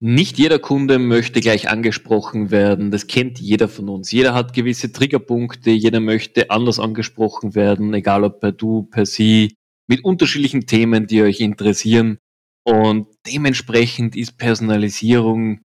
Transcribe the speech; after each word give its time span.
Nicht 0.00 0.38
jeder 0.38 0.60
Kunde 0.60 1.00
möchte 1.00 1.40
gleich 1.40 1.68
angesprochen 1.68 2.52
werden. 2.52 2.92
Das 2.92 3.08
kennt 3.08 3.40
jeder 3.40 3.68
von 3.68 3.88
uns. 3.88 4.12
Jeder 4.12 4.32
hat 4.32 4.52
gewisse 4.52 4.92
Triggerpunkte. 4.92 5.70
Jeder 5.70 5.98
möchte 5.98 6.50
anders 6.50 6.78
angesprochen 6.78 7.56
werden, 7.56 7.92
egal 7.94 8.22
ob 8.22 8.38
per 8.38 8.52
du, 8.52 8.84
per 8.84 9.06
sie, 9.06 9.54
mit 9.88 10.04
unterschiedlichen 10.04 10.66
Themen, 10.66 11.08
die 11.08 11.22
euch 11.22 11.40
interessieren. 11.40 12.18
Und 12.64 13.08
dementsprechend 13.26 14.14
ist 14.14 14.38
Personalisierung 14.38 15.62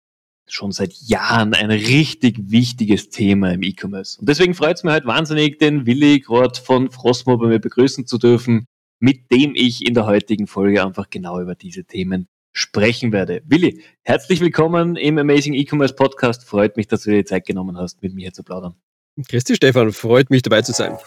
schon 0.50 0.72
seit 0.72 0.94
Jahren 0.94 1.54
ein 1.54 1.70
richtig 1.70 2.38
wichtiges 2.50 3.10
Thema 3.10 3.52
im 3.54 3.62
E-Commerce. 3.62 4.20
Und 4.20 4.28
deswegen 4.28 4.56
freut 4.56 4.78
es 4.78 4.84
mich 4.84 4.94
halt 4.94 5.06
wahnsinnig, 5.06 5.60
den 5.60 5.86
Willi 5.86 6.20
gerade 6.20 6.60
von 6.60 6.90
Frostmo 6.90 7.38
bei 7.38 7.48
mir 7.48 7.60
begrüßen 7.60 8.08
zu 8.08 8.18
dürfen, 8.18 8.66
mit 9.00 9.32
dem 9.32 9.54
ich 9.54 9.86
in 9.86 9.94
der 9.94 10.06
heutigen 10.06 10.48
Folge 10.48 10.84
einfach 10.84 11.10
genau 11.10 11.40
über 11.40 11.56
diese 11.56 11.86
Themen 11.86 12.28
sprechen 12.54 13.12
werde. 13.12 13.42
Willi, 13.46 13.82
herzlich 14.04 14.40
willkommen 14.40 14.96
im 14.96 15.18
Amazing 15.18 15.56
E-Commerce 15.56 15.96
Podcast. 15.96 16.46
Freut 16.46 16.78
mich, 16.78 16.88
dass 16.88 17.02
du 17.02 17.10
dir 17.10 17.18
die 17.18 17.26
Zeit 17.26 17.46
genommen 17.46 17.78
hast, 17.78 18.02
mit 18.04 18.14
mir 18.14 18.32
zu 18.32 18.44
plaudern. 18.44 18.76
Christi 19.28 19.56
Stefan, 19.56 19.92
freut 19.92 20.30
mich 20.30 20.44
dabei 20.44 20.62
zu 20.62 20.72
sein. 20.72 20.98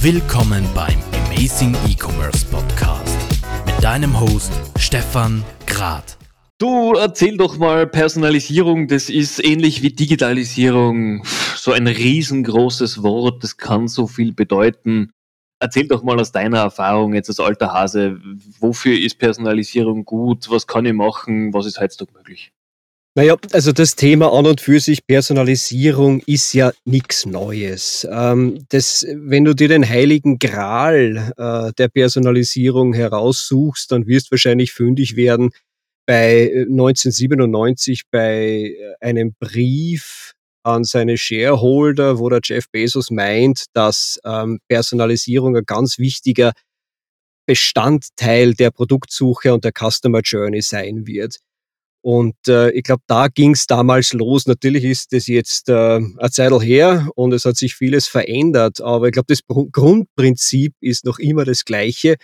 Willkommen 0.00 0.64
beim 0.74 0.98
Amazing 1.26 1.76
E-Commerce 1.88 2.44
Podcast 2.46 3.16
mit 3.64 3.82
deinem 3.82 4.18
Host 4.20 4.52
Stefan 4.76 5.44
Grad. 5.66 6.18
Du 6.58 6.94
erzähl 6.94 7.36
doch 7.36 7.58
mal, 7.58 7.86
Personalisierung, 7.86 8.88
das 8.88 9.10
ist 9.10 9.44
ähnlich 9.44 9.82
wie 9.82 9.90
Digitalisierung, 9.90 11.22
so 11.54 11.72
ein 11.72 11.86
riesengroßes 11.86 13.02
Wort, 13.02 13.44
das 13.44 13.56
kann 13.56 13.88
so 13.88 14.06
viel 14.06 14.32
bedeuten. 14.32 15.10
Erzähl 15.58 15.88
doch 15.88 16.02
mal 16.02 16.20
aus 16.20 16.32
deiner 16.32 16.58
Erfahrung 16.58 17.14
jetzt 17.14 17.28
als 17.28 17.40
alter 17.40 17.72
Hase, 17.72 18.20
wofür 18.60 18.98
ist 18.98 19.18
Personalisierung 19.18 20.04
gut, 20.04 20.50
was 20.50 20.66
kann 20.66 20.84
ich 20.84 20.92
machen, 20.92 21.54
was 21.54 21.66
ist 21.66 21.80
heutzutage 21.80 22.12
möglich? 22.12 22.52
Naja, 23.16 23.34
also 23.52 23.72
das 23.72 23.96
Thema 23.96 24.30
an 24.30 24.44
und 24.44 24.60
für 24.60 24.78
sich 24.78 25.06
Personalisierung 25.06 26.20
ist 26.26 26.52
ja 26.52 26.72
nichts 26.84 27.24
Neues. 27.24 28.06
Ähm, 28.10 28.66
das, 28.68 29.06
wenn 29.10 29.46
du 29.46 29.54
dir 29.54 29.68
den 29.68 29.88
heiligen 29.88 30.38
Gral 30.38 31.32
äh, 31.38 31.72
der 31.78 31.88
Personalisierung 31.88 32.92
heraussuchst, 32.92 33.90
dann 33.90 34.06
wirst 34.06 34.26
du 34.26 34.32
wahrscheinlich 34.32 34.72
fündig 34.74 35.16
werden 35.16 35.52
bei 36.04 36.66
1997 36.68 38.00
äh, 38.00 38.04
bei 38.10 38.76
äh, 38.78 38.94
einem 39.00 39.34
Brief 39.40 40.34
an 40.66 40.84
seine 40.84 41.16
Shareholder, 41.16 42.18
wo 42.18 42.28
der 42.28 42.40
Jeff 42.42 42.68
Bezos 42.70 43.10
meint, 43.10 43.66
dass 43.72 44.20
ähm, 44.24 44.58
Personalisierung 44.68 45.56
ein 45.56 45.64
ganz 45.64 45.98
wichtiger 45.98 46.52
Bestandteil 47.46 48.54
der 48.54 48.72
Produktsuche 48.72 49.54
und 49.54 49.64
der 49.64 49.72
Customer 49.72 50.20
Journey 50.20 50.62
sein 50.62 51.06
wird. 51.06 51.38
Und 52.02 52.36
äh, 52.48 52.70
ich 52.70 52.82
glaube, 52.82 53.02
da 53.06 53.28
ging 53.28 53.52
es 53.52 53.66
damals 53.66 54.12
los. 54.12 54.46
Natürlich 54.46 54.84
ist 54.84 55.12
das 55.12 55.28
jetzt 55.28 55.68
äh, 55.68 55.96
eine 55.96 56.30
Zeit 56.30 56.52
her 56.62 57.08
und 57.14 57.32
es 57.32 57.44
hat 57.44 57.56
sich 57.56 57.74
vieles 57.74 58.06
verändert, 58.06 58.80
aber 58.80 59.06
ich 59.06 59.12
glaube, 59.12 59.26
das 59.28 59.40
Grundprinzip 59.46 60.74
ist 60.80 61.04
noch 61.04 61.18
immer 61.18 61.44
das 61.44 61.64
gleiche. 61.64 62.16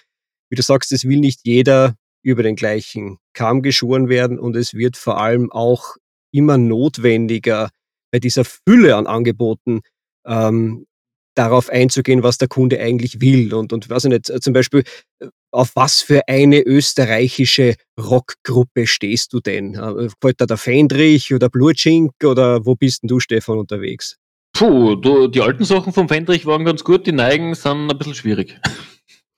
Wie 0.51 0.56
du 0.56 0.62
sagst, 0.62 0.93
es 0.93 1.05
will 1.05 1.19
nicht 1.19 1.41
jeder 1.45 1.97
über 2.23 2.43
den 2.43 2.56
gleichen 2.56 3.19
Kamm 3.34 3.62
geschoren 3.62 4.09
werden 4.09 4.39
und 4.39 4.56
es 4.56 4.75
wird 4.75 4.97
vor 4.97 5.21
allem 5.21 5.51
auch 5.51 5.97
immer 6.33 6.59
notwendiger, 6.59 7.71
bei 8.13 8.21
dieser 8.21 8.45
Fülle 8.45 8.97
an 8.97 9.07
Angeboten 9.07 9.81
ähm, 10.27 10.87
darauf 11.35 11.71
einzugehen, 11.71 12.23
was 12.23 12.39
der 12.39 12.49
Kunde 12.49 12.79
eigentlich 12.79 13.21
will. 13.21 13.55
Und, 13.55 13.73
und 13.73 13.89
weiß 13.89 14.05
ich 14.05 14.11
nicht, 14.11 14.27
zum 14.43 14.53
Beispiel, 14.53 14.85
äh, 15.21 15.29
auf 15.51 15.73
was 15.75 16.01
für 16.01 16.29
eine 16.29 16.61
österreichische 16.61 17.75
Rockgruppe 17.99 18.87
stehst 18.87 19.33
du 19.33 19.41
denn? 19.41 19.75
Äh, 19.75 20.09
gefällt 20.09 20.41
dir 20.41 20.47
der 20.47 20.57
Fendrich 20.57 21.35
oder 21.35 21.49
Blutschink 21.49 22.13
oder 22.25 22.65
wo 22.65 22.75
bist 22.75 23.03
denn 23.03 23.09
du, 23.09 23.21
Stefan, 23.21 23.59
unterwegs? 23.59 24.19
Puh, 24.55 24.97
du, 24.97 25.29
die 25.29 25.41
alten 25.41 25.65
Sachen 25.65 25.93
vom 25.93 26.09
Fendrich 26.09 26.45
waren 26.45 26.65
ganz 26.65 26.84
gut, 26.84 27.06
die 27.06 27.12
Neigen 27.12 27.55
sind 27.55 27.91
ein 27.91 27.99
bisschen 27.99 28.15
schwierig. 28.15 28.61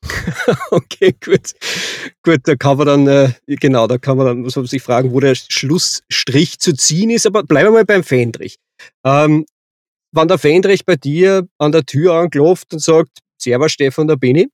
okay, 0.71 1.15
gut. 1.25 1.53
Gut, 2.23 2.41
da 2.45 2.57
kann 2.57 2.77
man 2.77 2.87
dann, 2.87 3.07
äh, 3.07 3.33
genau, 3.47 3.87
da 3.87 3.99
kann 3.99 4.17
man 4.17 4.27
dann 4.27 4.41
muss 4.41 4.57
man 4.57 4.67
sich 4.67 4.83
fragen, 4.83 5.13
wo 5.13 5.21
der 5.21 5.35
Schlussstrich 5.35 6.59
zu 6.59 6.75
ziehen 6.75 7.11
ist, 7.11 7.27
aber 7.27 7.45
bleiben 7.45 7.69
wir 7.69 7.73
mal 7.73 7.85
beim 7.85 8.03
Fendrich. 8.03 8.59
Ähm, 9.05 9.47
wenn 10.13 10.29
der 10.29 10.39
Fendrich 10.39 10.85
bei 10.85 10.97
dir 10.97 11.47
an 11.59 11.73
der 11.73 11.85
Tür 11.85 12.15
anklopft 12.15 12.73
und 12.73 12.81
sagt, 12.81 13.19
Servus 13.41 13.73
Stefan, 13.73 14.07
da 14.07 14.15
bin 14.15 14.37
ich, 14.37 14.49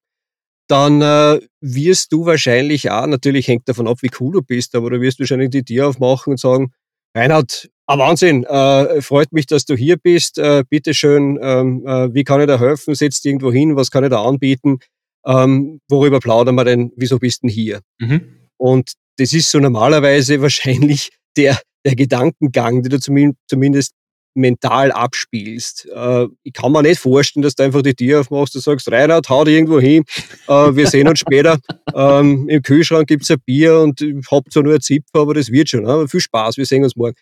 dann 0.68 1.02
äh, 1.02 1.40
wirst 1.60 2.12
du 2.12 2.26
wahrscheinlich 2.26 2.90
auch, 2.90 3.06
natürlich 3.06 3.48
hängt 3.48 3.68
davon 3.68 3.88
ab, 3.88 3.98
wie 4.02 4.10
cool 4.20 4.32
du 4.32 4.42
bist, 4.42 4.74
aber 4.74 4.90
du 4.90 5.00
wirst 5.00 5.18
wahrscheinlich 5.18 5.50
die 5.50 5.64
Tür 5.64 5.88
aufmachen 5.88 6.32
und 6.32 6.40
sagen, 6.40 6.72
Reinhard, 7.14 7.68
ah 7.86 7.98
Wahnsinn, 7.98 8.44
äh, 8.44 9.02
freut 9.02 9.32
mich, 9.32 9.46
dass 9.46 9.64
du 9.64 9.74
hier 9.74 9.96
bist, 9.96 10.38
äh, 10.38 10.62
bitteschön, 10.68 11.38
ähm, 11.42 11.84
äh, 11.86 12.14
wie 12.14 12.22
kann 12.22 12.40
ich 12.40 12.46
da 12.46 12.58
helfen, 12.58 12.94
setzt 12.94 13.26
irgendwo 13.26 13.52
hin, 13.52 13.74
was 13.74 13.90
kann 13.90 14.04
ich 14.04 14.10
da 14.10 14.22
anbieten, 14.22 14.78
ähm, 15.26 15.80
worüber 15.88 16.20
plaudern 16.20 16.54
wir 16.54 16.64
denn, 16.64 16.92
wieso 16.96 17.18
bist 17.18 17.42
du 17.42 17.48
denn 17.48 17.54
hier? 17.54 17.80
Mhm. 17.98 18.48
Und 18.56 18.92
das 19.18 19.32
ist 19.32 19.50
so 19.50 19.58
normalerweise 19.58 20.40
wahrscheinlich 20.42 21.10
der, 21.36 21.58
der 21.84 21.96
Gedankengang, 21.96 22.82
den 22.82 22.90
du 22.90 23.34
zumindest 23.48 23.92
mental 24.40 24.90
abspielst. 24.92 25.88
Äh, 25.94 26.26
ich 26.42 26.52
kann 26.52 26.72
mir 26.72 26.82
nicht 26.82 27.00
vorstellen, 27.00 27.42
dass 27.42 27.54
du 27.54 27.62
einfach 27.62 27.82
die 27.82 27.94
Tür 27.94 28.20
aufmachst 28.20 28.54
und 28.56 28.62
sagst, 28.62 28.90
Reinhard, 28.90 29.28
hau 29.28 29.44
dich 29.44 29.54
irgendwo 29.54 29.80
hin, 29.80 30.04
äh, 30.48 30.74
wir 30.74 30.86
sehen 30.86 31.08
uns 31.08 31.20
später. 31.20 31.58
Ähm, 31.94 32.48
Im 32.48 32.62
Kühlschrank 32.62 33.08
gibt's 33.08 33.30
ein 33.30 33.40
Bier 33.44 33.78
und 33.80 34.00
ich 34.00 34.26
hab 34.30 34.50
zwar 34.52 34.62
nur 34.62 34.74
ein 34.74 34.80
Zipfer, 34.80 35.20
aber 35.20 35.34
das 35.34 35.50
wird 35.50 35.68
schon. 35.68 35.84
Ne? 35.84 36.08
Viel 36.08 36.20
Spaß, 36.20 36.56
wir 36.56 36.66
sehen 36.66 36.84
uns 36.84 36.96
morgen. 36.96 37.16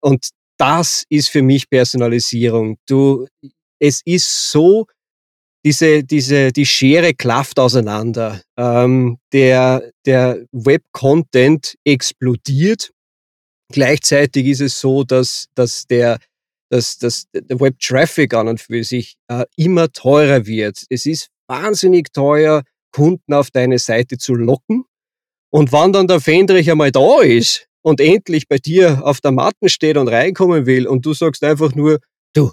Und 0.00 0.28
das 0.58 1.04
ist 1.08 1.30
für 1.30 1.42
mich 1.42 1.68
Personalisierung. 1.68 2.76
Du, 2.86 3.26
es 3.78 4.00
ist 4.04 4.50
so 4.50 4.86
diese, 5.64 6.04
diese, 6.04 6.52
die 6.52 6.66
Schere 6.66 7.14
klafft 7.14 7.58
auseinander. 7.58 8.42
Ähm, 8.56 9.18
der, 9.32 9.90
der 10.04 10.44
Web-Content 10.52 11.76
explodiert. 11.84 12.90
Gleichzeitig 13.72 14.46
ist 14.46 14.60
es 14.60 14.78
so, 14.78 15.04
dass, 15.04 15.46
dass 15.54 15.86
der, 15.86 16.18
dass, 16.74 16.98
dass 16.98 17.26
der 17.32 17.60
Web-Traffic 17.60 18.34
an 18.34 18.48
und 18.48 18.60
für 18.60 18.82
sich 18.82 19.14
äh, 19.28 19.44
immer 19.56 19.92
teurer 19.92 20.44
wird. 20.44 20.84
Es 20.90 21.06
ist 21.06 21.28
wahnsinnig 21.46 22.12
teuer, 22.12 22.64
Kunden 22.90 23.32
auf 23.32 23.52
deine 23.52 23.78
Seite 23.78 24.18
zu 24.18 24.34
locken. 24.34 24.84
Und 25.52 25.70
wann 25.70 25.92
dann 25.92 26.08
der 26.08 26.20
Fendrich 26.20 26.68
einmal 26.68 26.90
da 26.90 27.22
ist 27.22 27.68
und 27.82 28.00
endlich 28.00 28.48
bei 28.48 28.58
dir 28.58 29.06
auf 29.06 29.20
der 29.20 29.30
Matte 29.30 29.68
steht 29.68 29.96
und 29.96 30.08
reinkommen 30.08 30.66
will 30.66 30.88
und 30.88 31.06
du 31.06 31.14
sagst 31.14 31.44
einfach 31.44 31.76
nur, 31.76 32.00
du, 32.34 32.50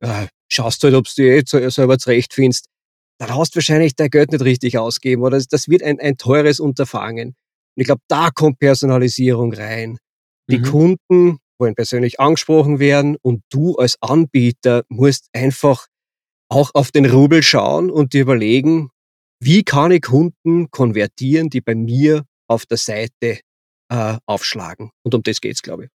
äh, 0.00 0.26
schaust 0.48 0.84
halt, 0.84 0.94
ob 0.94 1.06
du 1.06 1.22
dir 1.22 1.36
eh 1.36 1.70
selber 1.70 1.96
zurechtfindest, 1.96 2.66
dann 3.18 3.34
hast 3.34 3.54
du 3.54 3.56
wahrscheinlich 3.56 3.96
dein 3.96 4.10
Geld 4.10 4.32
nicht 4.32 4.44
richtig 4.44 4.76
ausgeben 4.76 5.22
oder 5.22 5.42
das 5.48 5.68
wird 5.68 5.82
ein, 5.82 5.98
ein 5.98 6.18
teures 6.18 6.60
Unterfangen. 6.60 7.28
Und 7.28 7.80
ich 7.80 7.86
glaube, 7.86 8.02
da 8.08 8.28
kommt 8.28 8.58
Personalisierung 8.58 9.54
rein. 9.54 9.96
Die 10.50 10.58
mhm. 10.58 10.64
Kunden 10.64 11.38
wollen 11.62 11.76
persönlich 11.76 12.18
angesprochen 12.18 12.80
werden 12.80 13.16
und 13.22 13.42
du 13.50 13.76
als 13.76 13.96
Anbieter 14.00 14.82
musst 14.88 15.28
einfach 15.32 15.86
auch 16.48 16.72
auf 16.74 16.90
den 16.90 17.06
Rubel 17.06 17.42
schauen 17.42 17.88
und 17.88 18.12
dir 18.12 18.22
überlegen, 18.22 18.90
wie 19.40 19.62
kann 19.62 19.92
ich 19.92 20.02
Kunden 20.02 20.70
konvertieren, 20.70 21.50
die 21.50 21.60
bei 21.60 21.76
mir 21.76 22.24
auf 22.48 22.66
der 22.66 22.78
Seite 22.78 23.38
äh, 23.88 24.16
aufschlagen. 24.26 24.90
Und 25.04 25.14
um 25.14 25.22
das 25.22 25.40
geht's, 25.40 25.62
glaube 25.62 25.84
ich. 25.84 25.90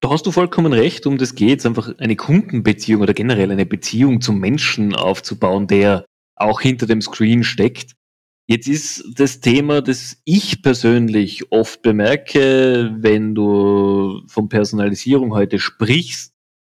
Da 0.00 0.10
hast 0.10 0.26
du 0.26 0.32
vollkommen 0.32 0.72
recht, 0.72 1.06
um 1.06 1.18
das 1.18 1.34
geht 1.34 1.60
es, 1.60 1.66
einfach 1.66 1.96
eine 1.98 2.16
Kundenbeziehung 2.16 3.00
oder 3.00 3.14
generell 3.14 3.50
eine 3.50 3.64
Beziehung 3.64 4.20
zum 4.20 4.38
Menschen 4.38 4.94
aufzubauen, 4.94 5.66
der 5.66 6.04
auch 6.36 6.60
hinter 6.60 6.86
dem 6.86 7.00
Screen 7.00 7.44
steckt. 7.44 7.92
Jetzt 8.46 8.68
ist 8.68 9.04
das 9.18 9.40
Thema, 9.40 9.80
das 9.80 10.20
ich 10.24 10.62
persönlich 10.62 11.50
oft 11.50 11.80
bemerke, 11.80 12.94
wenn 12.98 13.34
du 13.34 14.22
von 14.26 14.50
Personalisierung 14.50 15.32
heute 15.32 15.58
sprichst, 15.58 16.34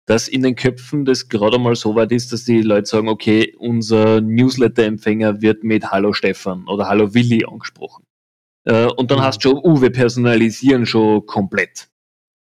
dass 0.06 0.28
in 0.28 0.42
den 0.42 0.56
Köpfen 0.56 1.06
das 1.06 1.30
gerade 1.30 1.58
mal 1.58 1.74
so 1.74 1.94
weit 1.94 2.12
ist, 2.12 2.32
dass 2.32 2.44
die 2.44 2.60
Leute 2.60 2.86
sagen, 2.86 3.08
okay, 3.08 3.54
unser 3.58 4.20
Newsletter-Empfänger 4.20 5.40
wird 5.40 5.64
mit 5.64 5.90
Hallo 5.90 6.12
Stefan 6.12 6.68
oder 6.68 6.86
Hallo 6.86 7.14
Willi 7.14 7.46
angesprochen. 7.46 8.04
Äh, 8.64 8.86
und 8.86 9.10
dann 9.10 9.18
mhm. 9.18 9.22
hast 9.22 9.42
du 9.44 9.50
schon, 9.50 9.60
uh, 9.64 9.80
wir 9.80 9.90
personalisieren 9.90 10.84
schon 10.84 11.24
komplett. 11.24 11.88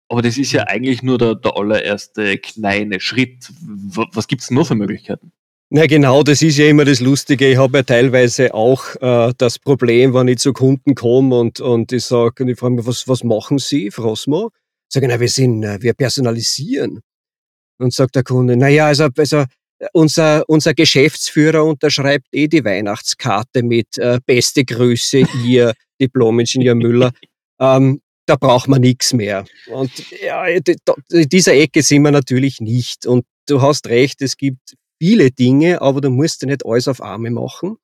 Aber 0.08 0.20
das 0.20 0.36
ist 0.36 0.52
ja 0.52 0.62
mhm. 0.62 0.68
eigentlich 0.68 1.02
nur 1.02 1.16
der, 1.16 1.34
der 1.34 1.56
allererste 1.56 2.36
kleine 2.36 3.00
Schritt. 3.00 3.50
Was 3.62 4.28
gibt's 4.28 4.50
nur 4.50 4.66
für 4.66 4.74
Möglichkeiten? 4.74 5.32
Na 5.70 5.86
genau, 5.86 6.22
das 6.22 6.42
ist 6.42 6.58
ja 6.58 6.68
immer 6.68 6.84
das 6.84 7.00
Lustige. 7.00 7.50
Ich 7.50 7.56
habe 7.56 7.78
ja 7.78 7.82
teilweise 7.82 8.54
auch 8.54 8.94
äh, 9.00 9.32
das 9.38 9.58
Problem, 9.58 10.14
wenn 10.14 10.28
ich 10.28 10.38
zu 10.38 10.52
Kunden 10.52 10.94
komme 10.94 11.38
und, 11.38 11.60
und 11.60 11.90
ich 11.90 12.04
sage, 12.04 12.44
und 12.44 12.50
ich 12.50 12.58
frage 12.58 12.74
mich, 12.74 12.86
was, 12.86 13.08
was 13.08 13.24
machen 13.24 13.58
Sie, 13.58 13.90
Frosmo? 13.90 14.50
Sage, 14.88 15.08
na, 15.08 15.18
wir 15.18 15.28
sind, 15.28 15.64
äh, 15.64 15.80
wir 15.80 15.94
personalisieren. 15.94 17.00
Und 17.78 17.92
sagt 17.92 18.14
der 18.14 18.22
Kunde, 18.22 18.56
naja, 18.56 18.86
also, 18.86 19.08
also 19.16 19.44
unser, 19.92 20.44
unser 20.48 20.74
Geschäftsführer 20.74 21.64
unterschreibt 21.64 22.28
eh 22.32 22.46
die 22.46 22.64
Weihnachtskarte 22.64 23.62
mit 23.62 23.98
äh, 23.98 24.20
beste 24.24 24.64
Grüße, 24.64 25.24
Ihr 25.44 25.74
Diplom-Ingenieur 26.00 26.74
Müller. 26.74 27.12
ähm, 27.60 28.00
da 28.26 28.36
braucht 28.36 28.68
man 28.68 28.80
nichts 28.80 29.12
mehr. 29.12 29.44
Und 29.66 29.90
ja, 30.22 30.46
in 30.46 30.62
dieser 31.28 31.54
Ecke 31.54 31.82
sind 31.82 32.02
wir 32.02 32.10
natürlich 32.10 32.60
nicht. 32.60 33.06
Und 33.06 33.26
du 33.46 33.60
hast 33.60 33.88
recht, 33.88 34.22
es 34.22 34.38
gibt 34.38 34.76
viele 35.04 35.30
Dinge, 35.30 35.82
aber 35.82 36.00
du 36.00 36.08
musst 36.08 36.40
ja 36.40 36.48
nicht 36.48 36.64
alles 36.64 36.88
auf 36.88 37.02
Arme 37.02 37.30
machen. 37.30 37.76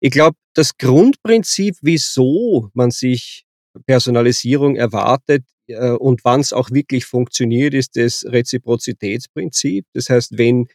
Ich 0.00 0.10
glaube, 0.10 0.36
das 0.54 0.78
Grundprinzip, 0.78 1.76
wieso 1.82 2.70
man 2.72 2.90
sich 2.90 3.44
Personalisierung 3.86 4.74
erwartet 4.74 5.44
äh, 5.66 5.90
und 5.90 6.24
wann 6.24 6.40
es 6.40 6.54
auch 6.54 6.70
wirklich 6.70 7.04
funktioniert, 7.04 7.74
ist 7.74 7.96
das 7.96 8.24
Reziprozitätsprinzip. 8.24 9.84
Das 9.92 10.08
heißt, 10.08 10.38
wenn 10.38 10.68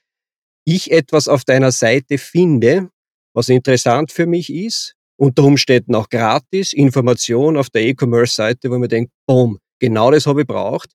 ich 0.64 0.92
etwas 0.92 1.28
auf 1.28 1.44
deiner 1.44 1.72
Seite 1.72 2.20
finde, 2.20 2.90
was 3.34 3.50
interessant 3.50 4.12
für 4.12 4.28
mich 4.28 4.54
ist, 4.54 4.96
unter 5.18 5.44
Umständen 5.44 5.96
auch 5.96 6.10
gratis, 6.10 6.72
Information 6.72 7.58
auf 7.58 7.72
der 7.72 7.82
E-Commerce-Seite, 7.82 8.70
wo 8.70 8.78
man 8.78 8.90
denkt, 8.90 9.12
boom, 9.28 9.58
genau 9.80 10.12
das 10.12 10.28
habe 10.28 10.42
ich 10.42 10.48
braucht, 10.48 10.92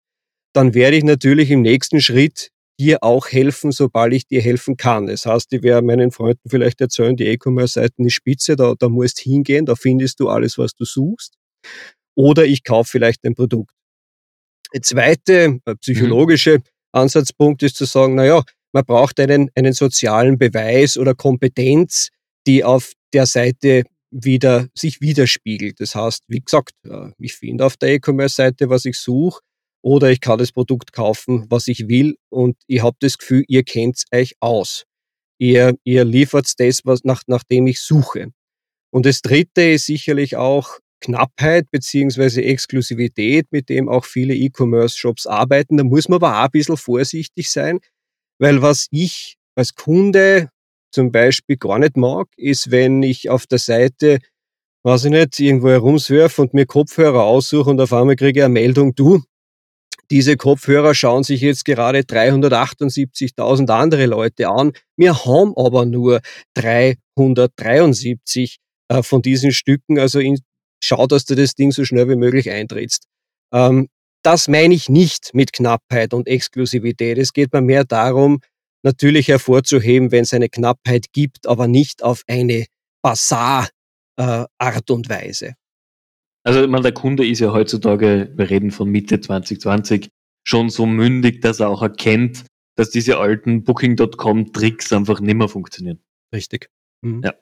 dann 0.52 0.72
werde 0.72 0.96
ich 0.96 1.04
natürlich 1.04 1.50
im 1.50 1.62
nächsten 1.62 2.00
Schritt 2.00 2.52
dir 2.78 3.02
auch 3.02 3.28
helfen, 3.28 3.72
sobald 3.72 4.12
ich 4.12 4.26
dir 4.26 4.42
helfen 4.42 4.76
kann. 4.76 5.06
Das 5.06 5.26
heißt, 5.26 5.52
ich 5.52 5.62
werde 5.62 5.86
meinen 5.86 6.10
Freunden 6.10 6.48
vielleicht 6.48 6.80
erzählen, 6.80 7.16
die 7.16 7.26
E-Commerce-Seiten 7.26 8.04
ist 8.04 8.14
spitze, 8.14 8.56
da, 8.56 8.74
da 8.78 8.88
musst 8.88 9.20
hingehen, 9.20 9.66
da 9.66 9.76
findest 9.76 10.20
du 10.20 10.28
alles, 10.28 10.58
was 10.58 10.74
du 10.74 10.84
suchst. 10.84 11.34
Oder 12.16 12.44
ich 12.44 12.64
kaufe 12.64 12.90
vielleicht 12.90 13.24
ein 13.24 13.34
Produkt. 13.34 13.72
Der 14.72 14.82
zweite 14.82 15.60
äh, 15.64 15.74
psychologische 15.76 16.58
Ansatzpunkt 16.92 17.62
ist 17.62 17.76
zu 17.76 17.84
sagen, 17.84 18.16
naja, 18.16 18.42
man 18.72 18.84
braucht 18.84 19.20
einen, 19.20 19.50
einen 19.54 19.72
sozialen 19.72 20.36
Beweis 20.36 20.96
oder 20.96 21.14
Kompetenz, 21.14 22.08
die 22.46 22.64
auf 22.64 22.92
der 23.12 23.26
Seite 23.26 23.84
wieder, 24.10 24.68
sich 24.74 25.00
widerspiegelt. 25.00 25.80
Das 25.80 25.94
heißt, 25.94 26.24
wie 26.28 26.40
gesagt, 26.40 26.72
äh, 26.84 27.10
ich 27.18 27.34
finde 27.34 27.64
auf 27.66 27.76
der 27.76 27.90
E-Commerce-Seite, 27.90 28.68
was 28.68 28.84
ich 28.84 28.98
suche, 28.98 29.40
oder 29.84 30.10
ich 30.10 30.22
kann 30.22 30.38
das 30.38 30.50
Produkt 30.50 30.94
kaufen, 30.94 31.44
was 31.50 31.68
ich 31.68 31.88
will 31.88 32.16
und 32.30 32.56
ich 32.66 32.82
habe 32.82 32.96
das 33.00 33.18
Gefühl, 33.18 33.44
ihr 33.48 33.64
kennt 33.64 34.02
euch 34.12 34.34
aus. 34.40 34.84
Ihr, 35.38 35.76
ihr 35.84 36.04
liefert 36.04 36.50
das, 36.56 36.80
was, 36.84 37.04
nach, 37.04 37.22
nach 37.26 37.44
dem 37.44 37.66
ich 37.66 37.80
suche. 37.80 38.32
Und 38.90 39.04
das 39.04 39.20
Dritte 39.20 39.62
ist 39.62 39.84
sicherlich 39.84 40.36
auch 40.36 40.78
Knappheit 41.00 41.70
beziehungsweise 41.70 42.42
Exklusivität, 42.42 43.46
mit 43.50 43.68
dem 43.68 43.90
auch 43.90 44.06
viele 44.06 44.34
E-Commerce-Shops 44.34 45.26
arbeiten. 45.26 45.76
Da 45.76 45.84
muss 45.84 46.08
man 46.08 46.16
aber 46.16 46.38
auch 46.38 46.44
ein 46.44 46.50
bisschen 46.50 46.78
vorsichtig 46.78 47.50
sein, 47.50 47.80
weil 48.38 48.62
was 48.62 48.86
ich 48.90 49.36
als 49.54 49.74
Kunde 49.74 50.48
zum 50.94 51.12
Beispiel 51.12 51.58
gar 51.58 51.78
nicht 51.78 51.98
mag, 51.98 52.28
ist, 52.38 52.70
wenn 52.70 53.02
ich 53.02 53.28
auf 53.28 53.46
der 53.46 53.58
Seite, 53.58 54.18
weiß 54.82 55.04
ich 55.04 55.10
nicht, 55.10 55.38
irgendwo 55.40 55.68
herumsurfe 55.68 56.40
und 56.40 56.54
mir 56.54 56.64
Kopfhörer 56.64 57.24
aussuche 57.24 57.68
und 57.68 57.80
auf 57.82 57.92
einmal 57.92 58.16
kriege 58.16 58.40
ich 58.40 58.44
eine 58.44 58.54
Meldung, 58.54 58.94
du, 58.94 59.22
diese 60.10 60.36
Kopfhörer 60.36 60.94
schauen 60.94 61.24
sich 61.24 61.40
jetzt 61.40 61.64
gerade 61.64 62.00
378.000 62.00 63.70
andere 63.70 64.06
Leute 64.06 64.48
an. 64.48 64.72
Wir 64.96 65.24
haben 65.24 65.54
aber 65.56 65.86
nur 65.86 66.20
373 66.54 68.58
äh, 68.88 69.02
von 69.02 69.22
diesen 69.22 69.52
Stücken. 69.52 69.98
Also 69.98 70.20
in, 70.20 70.38
schau, 70.82 71.06
dass 71.06 71.24
du 71.24 71.34
das 71.34 71.54
Ding 71.54 71.72
so 71.72 71.84
schnell 71.84 72.08
wie 72.08 72.16
möglich 72.16 72.50
eintrittst. 72.50 73.06
Ähm, 73.52 73.88
das 74.22 74.48
meine 74.48 74.74
ich 74.74 74.88
nicht 74.88 75.34
mit 75.34 75.52
Knappheit 75.52 76.14
und 76.14 76.28
Exklusivität. 76.28 77.18
Es 77.18 77.32
geht 77.32 77.52
mir 77.52 77.60
mehr 77.60 77.84
darum, 77.84 78.40
natürlich 78.82 79.28
hervorzuheben, 79.28 80.12
wenn 80.12 80.22
es 80.22 80.32
eine 80.32 80.48
Knappheit 80.48 81.12
gibt, 81.12 81.46
aber 81.46 81.68
nicht 81.68 82.02
auf 82.02 82.22
eine 82.26 82.66
Basar-Art 83.02 83.70
äh, 84.18 84.92
und 84.92 85.08
Weise. 85.08 85.54
Also, 86.44 86.62
ich 86.62 86.68
meine, 86.68 86.82
der 86.82 86.92
Kunde 86.92 87.26
ist 87.26 87.40
ja 87.40 87.52
heutzutage, 87.52 88.32
wir 88.36 88.50
reden 88.50 88.70
von 88.70 88.90
Mitte 88.90 89.20
2020, 89.20 90.08
schon 90.46 90.68
so 90.68 90.86
mündig, 90.86 91.40
dass 91.40 91.60
er 91.60 91.70
auch 91.70 91.82
erkennt, 91.82 92.44
dass 92.76 92.90
diese 92.90 93.18
alten 93.18 93.64
Booking.com-Tricks 93.64 94.92
einfach 94.92 95.20
nicht 95.20 95.36
mehr 95.36 95.48
funktionieren. 95.48 96.00
Richtig. 96.34 96.68
Mhm. 97.02 97.22
Ja. 97.24 97.34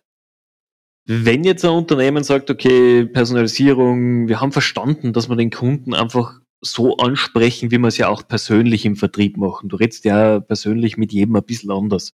Wenn 1.05 1.43
jetzt 1.43 1.65
ein 1.65 1.73
Unternehmen 1.73 2.23
sagt, 2.23 2.49
okay, 2.49 3.05
Personalisierung, 3.07 4.29
wir 4.29 4.41
haben 4.41 4.53
verstanden, 4.53 5.13
dass 5.13 5.29
wir 5.29 5.35
den 5.35 5.51
Kunden 5.51 5.95
einfach 5.95 6.41
so 6.61 6.97
ansprechen, 6.99 7.73
wie 7.73 7.79
wir 7.79 7.89
es 7.89 7.99
ja 7.99 8.09
auch 8.09 8.27
persönlich 8.27 8.85
im 8.85 8.95
Vertrieb 8.95 9.37
machen. 9.37 9.69
Du 9.69 9.77
redest 9.77 10.05
ja 10.05 10.39
persönlich 10.39 10.97
mit 10.97 11.13
jedem 11.13 11.35
ein 11.35 11.43
bisschen 11.43 11.73
anders. 11.73 12.13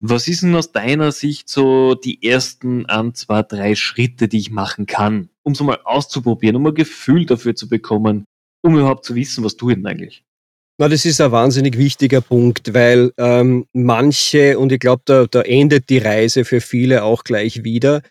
Was 0.00 0.28
ist 0.28 0.42
denn 0.42 0.54
aus 0.54 0.70
deiner 0.70 1.10
Sicht 1.10 1.48
so 1.48 1.94
die 1.94 2.22
ersten 2.22 2.86
ein, 2.86 3.14
zwei, 3.14 3.42
drei 3.42 3.74
Schritte, 3.74 4.28
die 4.28 4.38
ich 4.38 4.50
machen 4.50 4.86
kann, 4.86 5.28
um 5.42 5.52
es 5.54 5.60
mal 5.60 5.80
auszuprobieren, 5.84 6.56
um 6.56 6.66
ein 6.66 6.74
Gefühl 6.74 7.26
dafür 7.26 7.56
zu 7.56 7.68
bekommen, 7.68 8.24
um 8.62 8.76
überhaupt 8.76 9.04
zu 9.04 9.16
wissen, 9.16 9.42
was 9.42 9.56
tue 9.56 9.72
ich 9.72 9.78
denn 9.78 9.86
eigentlich? 9.86 10.24
Na, 10.80 10.88
das 10.88 11.04
ist 11.04 11.20
ein 11.20 11.32
wahnsinnig 11.32 11.76
wichtiger 11.76 12.20
Punkt, 12.20 12.72
weil 12.72 13.12
ähm, 13.18 13.66
manche, 13.72 14.56
und 14.60 14.70
ich 14.70 14.78
glaube, 14.78 15.02
da, 15.04 15.26
da 15.26 15.42
endet 15.42 15.90
die 15.90 15.98
Reise 15.98 16.44
für 16.44 16.60
viele 16.60 17.02
auch 17.02 17.24
gleich 17.24 17.64
wieder, 17.64 18.02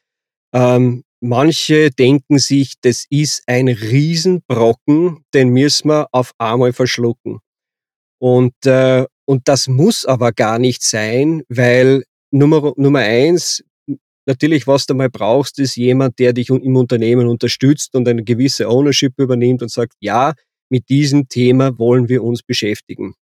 ähm, 0.53 1.03
manche 1.21 1.89
denken 1.91 2.39
sich, 2.39 2.73
das 2.81 3.05
ist 3.09 3.43
ein 3.47 3.69
Riesenbrocken, 3.69 5.23
den 5.33 5.49
müssen 5.49 5.89
wir 5.89 6.09
auf 6.11 6.33
einmal 6.37 6.73
verschlucken. 6.73 7.39
Und, 8.19 8.53
äh, 8.65 9.05
und 9.27 9.47
das 9.47 9.68
muss 9.68 10.06
aber 10.06 10.31
gar 10.31 10.57
nicht 10.57 10.83
sein, 10.83 11.44
weil 11.50 12.03
Nummer, 12.31 12.74
Nummer 12.77 13.00
eins, 13.00 13.63
natürlich, 14.25 14.68
was 14.68 14.85
du 14.85 14.94
mal 14.94 15.09
brauchst, 15.09 15.59
ist 15.59 15.75
jemand, 15.75 16.18
der 16.19 16.31
dich 16.31 16.50
im 16.50 16.75
Unternehmen 16.75 17.27
unterstützt 17.27 17.94
und 17.95 18.07
eine 18.07 18.24
gewisse 18.24 18.69
Ownership 18.69 19.13
übernimmt 19.18 19.62
und 19.62 19.71
sagt, 19.71 19.94
ja, 20.00 20.33
mit 20.69 20.88
diesem 20.89 21.27
Thema 21.27 21.77
wollen 21.77 22.07
wir 22.07 22.24
uns 22.24 22.41
beschäftigen. 22.41 23.15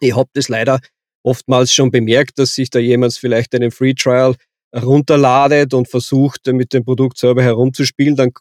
Ich 0.00 0.14
habe 0.14 0.28
das 0.34 0.48
leider 0.48 0.80
oftmals 1.22 1.72
schon 1.72 1.90
bemerkt, 1.90 2.38
dass 2.38 2.54
sich 2.54 2.68
da 2.68 2.78
jemand 2.78 3.14
vielleicht 3.14 3.54
einen 3.54 3.70
Free 3.70 3.94
Trial 3.94 4.34
runterladet 4.74 5.74
und 5.74 5.88
versucht, 5.88 6.46
mit 6.46 6.72
dem 6.72 6.84
Produkt 6.84 7.18
selber 7.18 7.42
herumzuspielen, 7.42 8.16
dann, 8.16 8.32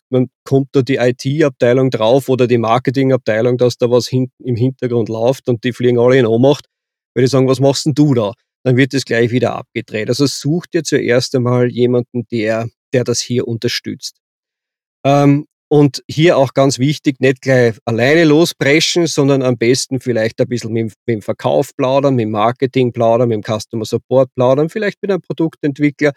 kommt 0.44 0.70
da 0.72 0.82
die 0.82 0.96
IT-Abteilung 0.96 1.90
drauf 1.90 2.30
oder 2.30 2.48
die 2.48 2.58
Marketing-Abteilung, 2.58 3.58
dass 3.58 3.78
da 3.78 3.90
was 3.92 4.12
im 4.12 4.56
Hintergrund 4.56 5.10
läuft 5.10 5.50
und 5.50 5.64
die 5.64 5.74
fliegen 5.74 6.00
alle 6.00 6.18
in 6.18 6.26
Ohnmacht, 6.26 6.68
weil 7.14 7.24
die 7.24 7.30
sagen, 7.30 7.48
was 7.48 7.60
machst 7.60 7.86
denn 7.86 7.94
du 7.94 8.14
da? 8.14 8.34
Dann 8.64 8.78
wird 8.78 8.94
das 8.94 9.06
gleich 9.06 9.32
wieder 9.32 9.56
abgedreht. 9.56 10.10
Also 10.10 10.26
such 10.26 10.68
dir 10.68 10.84
zuerst 10.84 11.36
einmal 11.36 11.70
jemanden, 11.72 12.28
der, 12.32 12.68
der 12.94 13.04
das 13.04 13.20
hier 13.20 13.48
unterstützt. 13.48 14.18
Ähm, 15.04 15.48
und 15.72 16.04
hier 16.10 16.38
auch 16.38 16.54
ganz 16.54 16.80
wichtig, 16.80 17.22
nicht 17.22 17.42
gleich 17.42 17.78
alleine 17.86 18.26
lospreschen, 18.26 19.08
sondern 19.08 19.42
am 19.42 19.58
besten 19.58 20.02
vielleicht 20.02 20.42
ein 20.42 20.48
bisschen 20.50 20.74
mit, 20.74 20.94
mit 21.06 21.16
dem 21.16 21.22
Verkauf 21.22 21.76
plaudern, 21.78 22.16
mit 22.16 22.24
dem 22.24 22.32
Marketing 22.32 22.92
plaudern, 22.92 23.30
mit 23.30 23.38
dem 23.38 23.60
Customer 23.60 23.86
Support 23.86 24.36
plaudern, 24.36 24.70
vielleicht 24.70 25.02
mit 25.02 25.12
einem 25.12 25.22
Produktentwickler. 25.22 26.12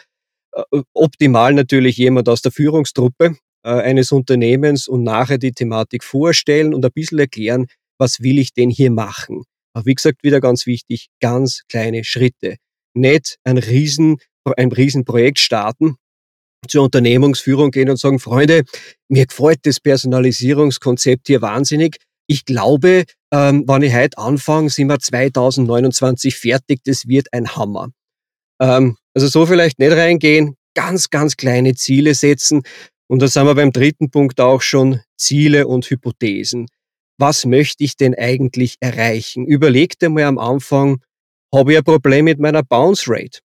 Äh, 0.55 0.83
optimal 0.93 1.55
natürlich 1.55 1.97
jemand 1.97 2.29
aus 2.29 2.43
der 2.43 2.51
Führungstruppe 2.51 3.37
äh, 3.65 3.69
eines 3.69 4.11
Unternehmens 4.11 4.89
und 4.89 5.05
nachher 5.05 5.39
die 5.39 5.53
Thematik 5.53 6.03
vorstellen 6.03 6.75
und 6.75 6.85
ein 6.85 6.93
bisschen 6.93 7.21
erklären, 7.21 7.67
was 7.97 8.21
will 8.23 8.41
ich 8.41 8.55
denn 8.55 8.71
hier 8.71 8.91
machen. 8.91 9.45
Aber 9.75 9.87
wie 9.87 9.95
gesagt, 9.95 10.23
wieder 10.23 10.41
ganz 10.41 10.67
wichtig, 10.67 11.09
ganz 11.21 11.63
kleine 11.69 12.05
Schritte. 12.05 12.57
Nicht 12.95 13.39
ein 13.45 13.59
riesen, 13.59 14.19
ein 14.57 14.73
Riesenprojekt 14.73 15.39
starten, 15.39 15.97
zur 16.69 16.85
Unternehmungsführung 16.85 17.71
gehen 17.71 17.91
und 17.91 17.99
sagen, 17.99 18.19
Freunde, 18.19 18.63
mir 19.09 19.27
gefällt 19.27 19.61
das 19.67 19.81
Personalisierungskonzept 19.81 21.27
hier 21.27 21.43
wahnsinnig. 21.43 21.99
Ich 22.27 22.45
glaube, 22.45 23.05
ähm, 23.33 23.65
wenn 23.67 23.83
ich 23.83 23.95
heute 23.95 24.17
anfange, 24.17 24.71
sind 24.71 24.89
wir 24.89 24.99
2029 24.99 26.37
fertig. 26.37 26.81
Das 26.85 27.07
wird 27.07 27.33
ein 27.33 27.55
Hammer. 27.55 27.91
Ähm, 28.61 28.97
also 29.15 29.27
so 29.27 29.45
vielleicht 29.47 29.79
nicht 29.79 29.93
reingehen, 29.93 30.57
ganz, 30.75 31.11
ganz 31.11 31.37
kleine 31.37 31.75
Ziele 31.75 32.15
setzen. 32.15 32.63
Und 33.09 33.21
da 33.21 33.29
sind 33.29 33.47
wir 33.47 33.55
beim 33.55 33.73
dritten 33.73 34.11
Punkt 34.11 34.41
auch 34.41 34.63
schon 34.63 35.01
Ziele 35.19 35.67
und 35.67 35.85
Hypothesen. 35.91 36.69
Was 37.19 37.45
möchte 37.45 37.85
ich 37.85 37.97
denn 37.97 38.15
eigentlich 38.15 38.77
erreichen? 38.81 39.47
Überleg 39.47 39.99
dir 39.99 40.11
mal 40.11 40.25
am 40.25 40.39
Anfang, 40.39 41.03
habe 41.55 41.73
ich 41.73 41.79
ein 41.79 41.85
Problem 41.85 42.25
mit 42.25 42.41
meiner 42.41 42.63
Bounce 42.63 43.05
Rate? 43.07 43.41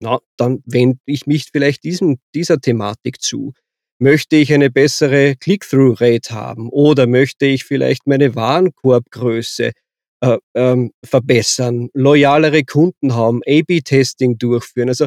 na, 0.00 0.20
dann 0.36 0.62
wende 0.64 0.98
ich 1.06 1.26
mich 1.26 1.46
vielleicht 1.52 1.84
diesem, 1.84 2.18
dieser 2.34 2.60
Thematik 2.60 3.20
zu. 3.20 3.52
Möchte 4.00 4.36
ich 4.36 4.52
eine 4.52 4.70
bessere 4.70 5.34
Click-Through-Rate 5.36 6.32
haben 6.32 6.68
oder 6.70 7.06
möchte 7.06 7.46
ich 7.46 7.64
vielleicht 7.64 8.06
meine 8.06 8.34
Warenkorbgröße 8.36 9.72
äh, 10.20 10.38
ähm, 10.54 10.92
verbessern, 11.04 11.88
loyalere 11.94 12.62
Kunden 12.64 13.14
haben, 13.14 13.40
A-B-Testing 13.44 14.38
durchführen. 14.38 14.88
Also 14.88 15.06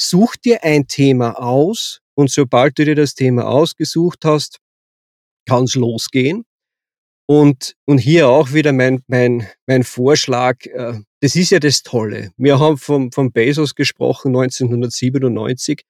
such 0.00 0.36
dir 0.36 0.64
ein 0.64 0.88
Thema 0.88 1.40
aus 1.40 2.00
und 2.14 2.30
sobald 2.30 2.78
du 2.78 2.84
dir 2.84 2.96
das 2.96 3.14
Thema 3.14 3.46
ausgesucht 3.46 4.24
hast, 4.24 4.58
kann 5.46 5.64
es 5.64 5.76
losgehen. 5.76 6.44
Und, 7.26 7.74
und 7.86 7.98
hier 7.98 8.28
auch 8.28 8.52
wieder 8.52 8.72
mein, 8.72 9.02
mein, 9.06 9.46
mein 9.66 9.84
Vorschlag, 9.84 10.66
äh, 10.66 11.00
das 11.20 11.36
ist 11.36 11.50
ja 11.50 11.60
das 11.60 11.82
Tolle. 11.82 12.32
Wir 12.36 12.58
haben 12.58 12.76
vom, 12.78 13.12
vom 13.12 13.30
Bezos 13.32 13.74
gesprochen, 13.74 14.28
1997. 14.28 15.82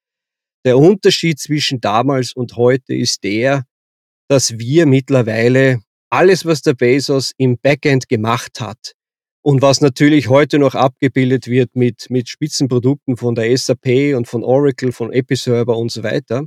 Der 0.65 0.79
Unterschied 0.79 1.41
zwischen 1.41 1.81
damals 1.81 2.35
und 2.35 2.57
heute 2.57 2.95
ist 2.95 3.25
der, 3.25 3.65
dass 4.29 4.59
wir 4.59 4.87
mittlerweile 4.87 5.83
alles, 6.11 6.45
was 6.45 6.63
der 6.63 6.75
Bezos 6.75 7.33
im 7.39 7.59
Backend 7.59 8.09
gemacht 8.09 8.61
hat 8.61 8.93
und 9.43 9.63
was 9.63 9.81
natürlich 9.81 10.29
heute 10.29 10.59
noch 10.59 10.75
abgebildet 10.75 11.49
wird 11.49 11.75
mit, 11.75 12.11
mit 12.11 12.29
Spitzenprodukten 12.29 13.17
von 13.17 13.35
der 13.35 13.57
SAP 13.57 14.15
und 14.15 14.29
von 14.29 14.45
Oracle, 14.45 14.93
von 14.93 15.13
Episerver 15.13 15.77
und 15.77 15.91
so 15.91 16.03
weiter, 16.03 16.45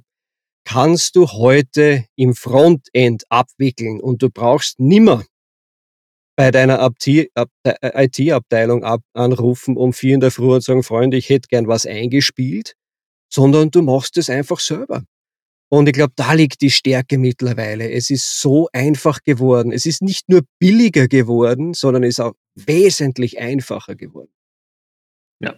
kannst 0.65 1.15
du 1.15 1.27
heute 1.27 2.05
im 2.15 2.36
Frontend 2.36 3.24
abwickeln 3.29 4.01
und 4.01 4.22
du 4.22 4.29
brauchst 4.29 4.79
nimmer 4.79 5.24
bei 6.36 6.51
deiner 6.51 6.91
IT-Abteilung 7.63 8.84
äh, 8.84 8.98
anrufen 9.13 9.77
um 9.77 9.93
vier 9.93 10.15
in 10.15 10.19
der 10.19 10.31
Früh 10.31 10.53
und 10.53 10.62
sagen, 10.62 10.84
Freunde, 10.84 11.17
ich 11.17 11.29
hätte 11.29 11.48
gern 11.48 11.67
was 11.67 11.86
eingespielt, 11.86 12.75
sondern 13.31 13.72
du 13.72 13.81
machst 13.81 14.17
es 14.17 14.29
einfach 14.29 14.60
selber. 14.60 15.05
Und 15.72 15.88
ich 15.88 15.93
glaube, 15.93 16.13
da 16.15 16.34
liegt 16.34 16.62
die 16.62 16.72
Stärke 16.72 17.17
mittlerweile. 17.17 17.89
Es 17.89 18.10
ist 18.10 18.39
so 18.39 18.69
einfach 18.72 19.24
geworden. 19.24 19.72
Es 19.72 19.86
ist 19.86 20.01
nicht 20.01 20.29
nur 20.29 20.41
billiger 20.60 21.07
geworden, 21.07 21.74
sondern 21.74 22.03
es 22.03 22.15
ist 22.15 22.19
auch 22.19 22.34
wesentlich 22.55 23.39
einfacher 23.39 23.95
geworden. 23.95 24.31
Ja, 25.41 25.55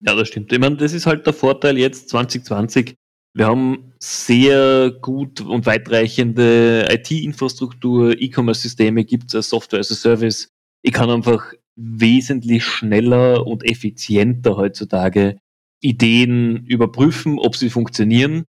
ja, 0.00 0.14
das 0.14 0.28
stimmt. 0.28 0.52
Ich 0.52 0.58
meine, 0.58 0.76
das 0.76 0.92
ist 0.92 1.06
halt 1.06 1.26
der 1.26 1.32
Vorteil 1.32 1.78
jetzt 1.78 2.08
2020. 2.08 2.96
Wir 3.36 3.48
haben 3.48 3.92
sehr 3.98 4.92
gut 5.02 5.42
und 5.42 5.66
weitreichende 5.66 6.88
IT-Infrastruktur, 6.90 8.18
E-Commerce-Systeme 8.18 9.04
gibt 9.04 9.26
es 9.28 9.34
als 9.34 9.50
Software 9.50 9.80
as 9.80 9.92
a 9.92 9.94
Service. 9.94 10.48
Ich 10.80 10.94
kann 10.94 11.10
einfach 11.10 11.52
wesentlich 11.78 12.64
schneller 12.64 13.46
und 13.46 13.62
effizienter 13.62 14.56
heutzutage 14.56 15.38
Ideen 15.82 16.64
überprüfen, 16.64 17.38
ob 17.38 17.56
sie 17.56 17.68
funktionieren. 17.68 18.46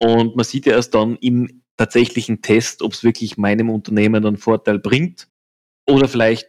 Und 0.00 0.36
man 0.36 0.44
sieht 0.44 0.66
ja 0.66 0.74
erst 0.74 0.94
dann 0.94 1.16
im 1.16 1.64
tatsächlichen 1.76 2.40
Test, 2.40 2.82
ob 2.82 2.92
es 2.92 3.02
wirklich 3.02 3.38
meinem 3.38 3.70
Unternehmen 3.70 4.24
einen 4.24 4.36
Vorteil 4.36 4.78
bringt 4.78 5.26
oder 5.84 6.06
vielleicht 6.06 6.46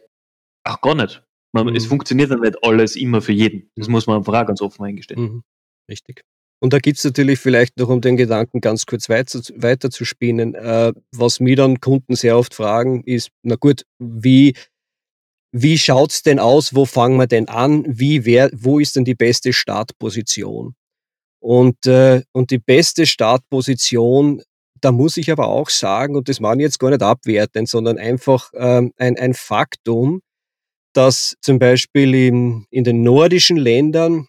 auch 0.62 0.80
gar 0.80 0.94
nicht. 0.94 1.24
Man, 1.52 1.66
mhm. 1.66 1.74
Es 1.74 1.86
funktioniert 1.86 2.30
ja 2.30 2.36
nicht 2.36 2.62
alles 2.62 2.94
immer 2.94 3.20
für 3.20 3.32
jeden. 3.32 3.68
Das 3.74 3.88
muss 3.88 4.06
man 4.06 4.18
einfach 4.18 4.34
auch 4.34 4.46
ganz 4.46 4.62
offen 4.62 4.84
eingestehen. 4.84 5.20
Mhm. 5.20 5.42
Richtig. 5.90 6.22
Und 6.62 6.74
da 6.74 6.78
gibt's 6.78 7.04
natürlich 7.04 7.38
vielleicht 7.38 7.78
noch, 7.78 7.88
um 7.88 8.02
den 8.02 8.18
Gedanken 8.18 8.60
ganz 8.60 8.84
kurz 8.84 9.08
weiter, 9.08 9.40
weiter 9.56 9.90
zu 9.90 10.04
spinnen, 10.04 10.54
äh, 10.54 10.92
was 11.10 11.40
mir 11.40 11.56
dann 11.56 11.80
Kunden 11.80 12.14
sehr 12.14 12.36
oft 12.36 12.54
fragen, 12.54 13.02
ist, 13.04 13.30
na 13.42 13.56
gut, 13.56 13.86
wie, 13.98 14.54
wie 15.52 15.78
schaut's 15.78 16.22
denn 16.22 16.38
aus? 16.38 16.74
Wo 16.74 16.84
fangen 16.84 17.16
wir 17.16 17.26
denn 17.26 17.48
an? 17.48 17.84
Wie 17.88 18.26
wer, 18.26 18.50
wo 18.52 18.78
ist 18.78 18.94
denn 18.96 19.06
die 19.06 19.14
beste 19.14 19.54
Startposition? 19.54 20.74
Und, 21.42 21.86
äh, 21.86 22.22
und 22.32 22.50
die 22.50 22.58
beste 22.58 23.06
Startposition, 23.06 24.42
da 24.82 24.92
muss 24.92 25.16
ich 25.16 25.32
aber 25.32 25.48
auch 25.48 25.70
sagen, 25.70 26.14
und 26.14 26.28
das 26.28 26.40
meine 26.40 26.62
ich 26.62 26.66
jetzt 26.66 26.78
gar 26.78 26.90
nicht 26.90 27.02
abwerten, 27.02 27.64
sondern 27.64 27.96
einfach 27.96 28.50
ähm, 28.54 28.92
ein, 28.98 29.18
ein 29.18 29.32
Faktum, 29.32 30.20
dass 30.92 31.36
zum 31.40 31.58
Beispiel 31.58 32.14
in, 32.14 32.66
in 32.70 32.84
den 32.84 33.02
nordischen 33.02 33.56
Ländern 33.56 34.26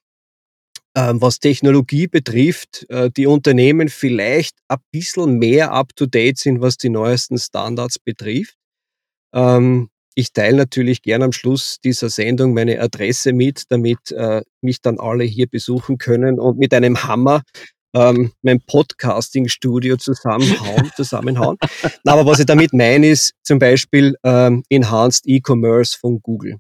was 0.93 1.39
Technologie 1.39 2.07
betrifft, 2.07 2.86
äh, 2.89 3.10
die 3.10 3.27
Unternehmen 3.27 3.89
vielleicht 3.89 4.57
ein 4.67 4.79
bisschen 4.91 5.38
mehr 5.38 5.71
up-to-date 5.71 6.38
sind, 6.38 6.62
was 6.62 6.77
die 6.77 6.89
neuesten 6.89 7.38
Standards 7.38 7.98
betrifft. 8.00 8.55
Ähm, 9.33 9.89
ich 10.15 10.33
teile 10.33 10.57
natürlich 10.57 11.01
gern 11.01 11.24
am 11.24 11.31
Schluss 11.31 11.79
dieser 11.83 12.10
Sendung 12.10 12.53
meine 12.53 12.81
Adresse 12.81 13.31
mit, 13.31 13.63
damit 13.69 14.12
äh, 14.12 14.41
mich 14.62 14.81
dann 14.81 15.00
alle 15.00 15.24
hier 15.24 15.48
besuchen 15.48 15.98
können 15.98 16.39
und 16.39 16.60
mit 16.60 16.74
einem 16.74 17.03
Hammer 17.03 17.43
ähm, 17.93 18.33
mein 18.41 18.62
Podcasting-Studio 18.62 19.98
zusammenhauen, 19.98 20.91
zusammenhauen. 20.95 21.57
Aber 22.05 22.25
was 22.25 22.39
ich 22.39 22.45
damit 22.45 22.74
meine, 22.74 23.07
ist 23.07 23.33
zum 23.43 23.60
Beispiel 23.60 24.15
ähm, 24.24 24.63
Enhanced 24.69 25.25
E-Commerce 25.27 25.98
von 25.98 26.21
Google 26.21 26.57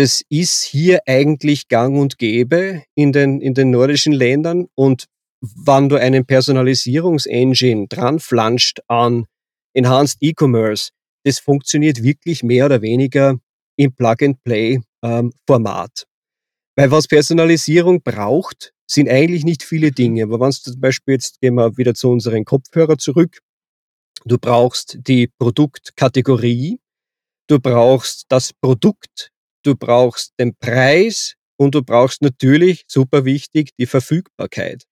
das 0.00 0.24
ist 0.30 0.62
hier 0.62 1.00
eigentlich 1.04 1.68
gang 1.68 1.98
und 1.98 2.16
gäbe 2.16 2.84
in 2.94 3.12
den, 3.12 3.42
in 3.42 3.52
den 3.52 3.70
nordischen 3.70 4.14
Ländern. 4.14 4.66
Und 4.74 5.04
wenn 5.42 5.90
du 5.90 5.96
einen 5.96 6.24
Personalisierungsengine 6.24 7.86
dran 7.86 8.18
flanscht 8.18 8.80
an 8.88 9.26
Enhanced 9.74 10.16
E-Commerce, 10.22 10.92
das 11.24 11.38
funktioniert 11.38 12.02
wirklich 12.02 12.42
mehr 12.42 12.64
oder 12.64 12.80
weniger 12.80 13.38
im 13.76 13.94
Plug-and-Play-Format. 13.94 15.92
Ähm, 16.06 16.08
Weil 16.76 16.90
was 16.90 17.06
Personalisierung 17.06 18.00
braucht, 18.02 18.72
sind 18.90 19.06
eigentlich 19.10 19.44
nicht 19.44 19.62
viele 19.62 19.92
Dinge. 19.92 20.22
Aber 20.22 20.40
wenn 20.40 20.52
zum 20.52 20.80
Beispiel 20.80 21.12
jetzt 21.12 21.42
gehen 21.42 21.56
wir 21.56 21.76
wieder 21.76 21.92
zu 21.92 22.08
unseren 22.08 22.46
Kopfhörer 22.46 22.96
zurück, 22.96 23.40
du 24.24 24.38
brauchst 24.38 24.96
die 25.06 25.26
Produktkategorie, 25.26 26.80
du 27.48 27.60
brauchst 27.60 28.24
das 28.30 28.54
Produkt, 28.54 29.30
du 29.62 29.74
brauchst 29.76 30.32
den 30.38 30.54
Preis 30.56 31.34
und 31.56 31.74
du 31.74 31.82
brauchst 31.82 32.22
natürlich, 32.22 32.84
super 32.86 33.24
wichtig, 33.24 33.70
die 33.78 33.86
Verfügbarkeit. 33.86 34.84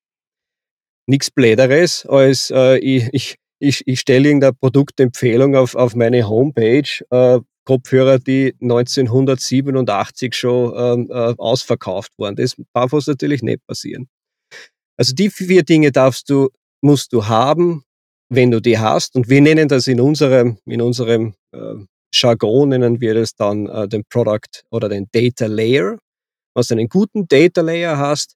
Nichts 1.07 1.31
Bläderes 1.31 2.05
als 2.07 2.51
äh, 2.51 2.79
ich, 2.79 3.09
ich, 3.13 3.37
ich, 3.59 3.83
ich 3.87 4.01
stelle 4.01 4.29
irgendeine 4.29 4.53
Produktempfehlung 4.53 5.57
auf, 5.57 5.75
auf 5.75 5.95
meine 5.95 6.29
Homepage, 6.29 6.89
äh, 7.11 7.41
Kopfhörer, 7.65 8.19
die 8.19 8.55
1987 8.63 10.35
schon 10.35 10.73
ähm, 10.75 11.11
äh, 11.11 11.35
ausverkauft 11.37 12.13
wurden. 12.19 12.37
Das 12.37 12.57
darf 12.73 12.93
uns 12.93 13.07
natürlich 13.07 13.43
nicht 13.43 13.67
passieren. 13.67 14.09
Also 14.97 15.15
die 15.15 15.31
vier 15.31 15.63
Dinge 15.63 15.93
darfst 15.93 16.31
du, 16.31 16.49
musst 16.81 17.13
du 17.13 17.27
haben, 17.27 17.85
wenn 18.31 18.51
du 18.51 18.61
die 18.61 18.79
hast. 18.79 19.17
Und 19.17 19.29
wir 19.29 19.41
nennen 19.41 19.69
das 19.69 19.87
in 19.87 20.01
unserem, 20.01 20.59
in 20.67 20.81
unserem 20.81 21.35
äh, 21.53 21.75
Jargon 22.13 22.71
nennen 22.71 23.01
wir 23.01 23.15
das 23.15 23.35
dann 23.35 23.67
äh, 23.67 23.89
den 23.89 24.05
Product 24.05 24.65
oder 24.71 24.89
den 24.89 25.09
Data 25.13 25.47
Layer. 25.47 25.99
Wenn 26.55 26.65
du 26.67 26.75
einen 26.75 26.89
guten 26.89 27.29
Data 27.29 27.61
Layer 27.61 27.99
hast, 27.99 28.35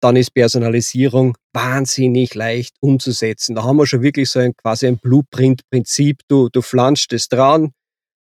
dann 0.00 0.16
ist 0.16 0.30
Personalisierung 0.30 1.36
wahnsinnig 1.52 2.34
leicht 2.34 2.76
umzusetzen. 2.80 3.56
Da 3.56 3.64
haben 3.64 3.76
wir 3.78 3.86
schon 3.86 4.02
wirklich 4.02 4.30
so 4.30 4.38
ein 4.38 4.54
quasi 4.56 4.86
ein 4.86 4.98
Blueprint-Prinzip. 4.98 6.20
Du, 6.28 6.48
du 6.48 6.62
flanscht 6.62 7.12
es 7.12 7.28
dran, 7.28 7.72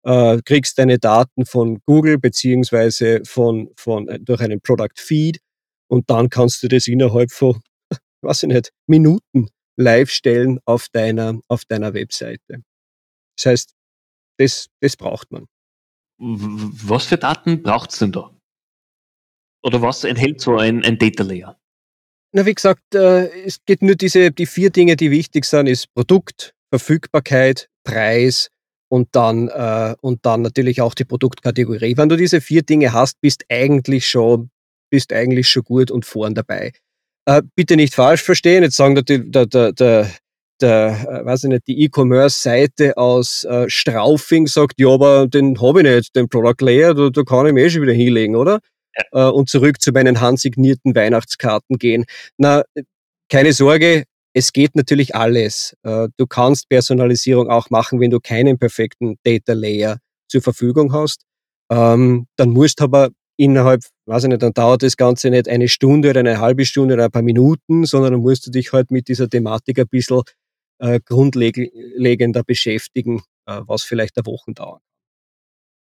äh, 0.03 0.39
kriegst 0.43 0.79
deine 0.79 0.97
Daten 0.97 1.45
von 1.45 1.79
Google 1.85 2.17
beziehungsweise 2.17 3.21
von, 3.25 3.69
von, 3.77 4.07
äh, 4.07 4.19
durch 4.19 4.41
einen 4.41 4.61
Product 4.61 4.97
Feed 4.97 5.39
und 5.87 6.09
dann 6.09 6.29
kannst 6.29 6.63
du 6.63 6.67
das 6.67 6.87
innerhalb 6.87 7.31
von, 7.31 7.61
weiß 8.21 8.43
ich 8.43 8.49
nicht, 8.49 8.71
Minuten 8.87 9.49
live 9.77 10.09
stellen 10.09 10.59
auf 10.65 10.87
deiner, 10.91 11.39
auf 11.47 11.65
deiner 11.65 11.93
Webseite. 11.93 12.63
Das 13.37 13.45
heißt, 13.45 13.73
das, 14.39 14.69
das 14.79 14.95
braucht 14.95 15.31
man. 15.31 15.45
Was 16.17 17.05
für 17.05 17.17
Daten 17.17 17.61
braucht 17.61 17.91
es 17.91 17.99
denn 17.99 18.11
da? 18.11 18.31
Oder 19.63 19.81
was 19.81 20.03
enthält 20.03 20.41
so 20.41 20.57
ein, 20.57 20.83
ein 20.83 20.97
Data 20.97 21.23
Layer? 21.23 21.59
Na, 22.31 22.45
wie 22.45 22.53
gesagt, 22.53 22.95
äh, 22.95 23.27
es 23.43 23.63
geht 23.65 23.81
nur 23.81 23.95
diese, 23.95 24.31
die 24.31 24.45
vier 24.45 24.69
Dinge, 24.69 24.95
die 24.95 25.11
wichtig 25.11 25.45
sind, 25.45 25.67
ist 25.67 25.93
Produkt, 25.93 26.53
Verfügbarkeit, 26.69 27.69
Preis 27.83 28.49
und 28.89 29.09
dann, 29.13 29.49
äh, 29.49 29.95
und 30.01 30.25
dann 30.25 30.41
natürlich 30.41 30.81
auch 30.81 30.93
die 30.93 31.05
Produktkategorie. 31.05 31.97
Wenn 31.97 32.09
du 32.09 32.15
diese 32.15 32.39
vier 32.41 32.61
Dinge 32.61 32.93
hast, 32.93 33.19
bist 33.21 33.45
eigentlich 33.49 34.07
schon, 34.07 34.51
bist 34.91 35.11
eigentlich 35.11 35.49
schon 35.49 35.63
gut 35.63 35.91
und 35.91 36.05
vorn 36.05 36.35
dabei. 36.35 36.73
Äh, 37.25 37.41
bitte 37.55 37.75
nicht 37.75 37.95
falsch 37.95 38.23
verstehen, 38.23 38.63
jetzt 38.63 38.75
sagen 38.75 38.95
der, 38.95 39.19
der, 39.19 39.45
der, 39.45 39.73
der 39.73 40.11
der, 40.61 41.21
äh, 41.21 41.25
weiß 41.25 41.45
ich 41.45 41.49
nicht, 41.49 41.67
die 41.67 41.83
E-Commerce-Seite 41.83 42.97
aus 42.97 43.43
äh, 43.43 43.69
Straufing 43.69 44.47
sagt, 44.47 44.79
ja, 44.79 44.89
aber 44.89 45.27
den 45.27 45.61
habe 45.61 45.81
ich 45.81 45.95
nicht, 45.95 46.15
den 46.15 46.29
Product 46.29 46.63
Layer, 46.65 46.93
da, 46.93 47.09
da 47.09 47.23
kann 47.23 47.47
ich 47.47 47.53
mir 47.53 47.65
eh 47.65 47.69
schon 47.69 47.81
wieder 47.81 47.93
hinlegen, 47.93 48.35
oder? 48.35 48.59
Ja. 49.13 49.29
Äh, 49.29 49.31
und 49.31 49.49
zurück 49.49 49.81
zu 49.81 49.91
meinen 49.91 50.21
handsignierten 50.21 50.95
Weihnachtskarten 50.95 51.77
gehen. 51.77 52.05
Na, 52.37 52.63
keine 53.29 53.53
Sorge, 53.53 54.03
es 54.33 54.53
geht 54.53 54.75
natürlich 54.75 55.15
alles. 55.15 55.75
Äh, 55.83 56.09
du 56.17 56.27
kannst 56.27 56.69
Personalisierung 56.69 57.49
auch 57.49 57.69
machen, 57.69 57.99
wenn 57.99 58.11
du 58.11 58.19
keinen 58.19 58.57
perfekten 58.57 59.17
Data 59.23 59.53
Layer 59.53 59.97
zur 60.27 60.41
Verfügung 60.41 60.93
hast. 60.93 61.23
Ähm, 61.71 62.27
dann 62.35 62.49
musst 62.49 62.81
aber 62.81 63.09
innerhalb, 63.37 63.81
weiß 64.05 64.23
ich 64.23 64.29
nicht, 64.29 64.41
dann 64.41 64.53
dauert 64.53 64.83
das 64.83 64.97
Ganze 64.97 65.29
nicht 65.29 65.47
eine 65.47 65.69
Stunde 65.69 66.09
oder 66.09 66.19
eine 66.19 66.39
halbe 66.39 66.65
Stunde 66.65 66.95
oder 66.95 67.05
ein 67.05 67.11
paar 67.11 67.21
Minuten, 67.21 67.85
sondern 67.85 68.13
dann 68.13 68.21
musst 68.21 68.45
du 68.45 68.51
dich 68.51 68.73
halt 68.73 68.91
mit 68.91 69.07
dieser 69.07 69.29
Thematik 69.29 69.79
ein 69.79 69.87
bisschen 69.87 70.23
äh, 70.79 70.99
grundlegender 71.03 72.43
beschäftigen, 72.43 73.21
äh, 73.45 73.61
was 73.65 73.83
vielleicht 73.83 74.17
eine 74.17 74.25
Woche 74.25 74.53
dauert. 74.53 74.81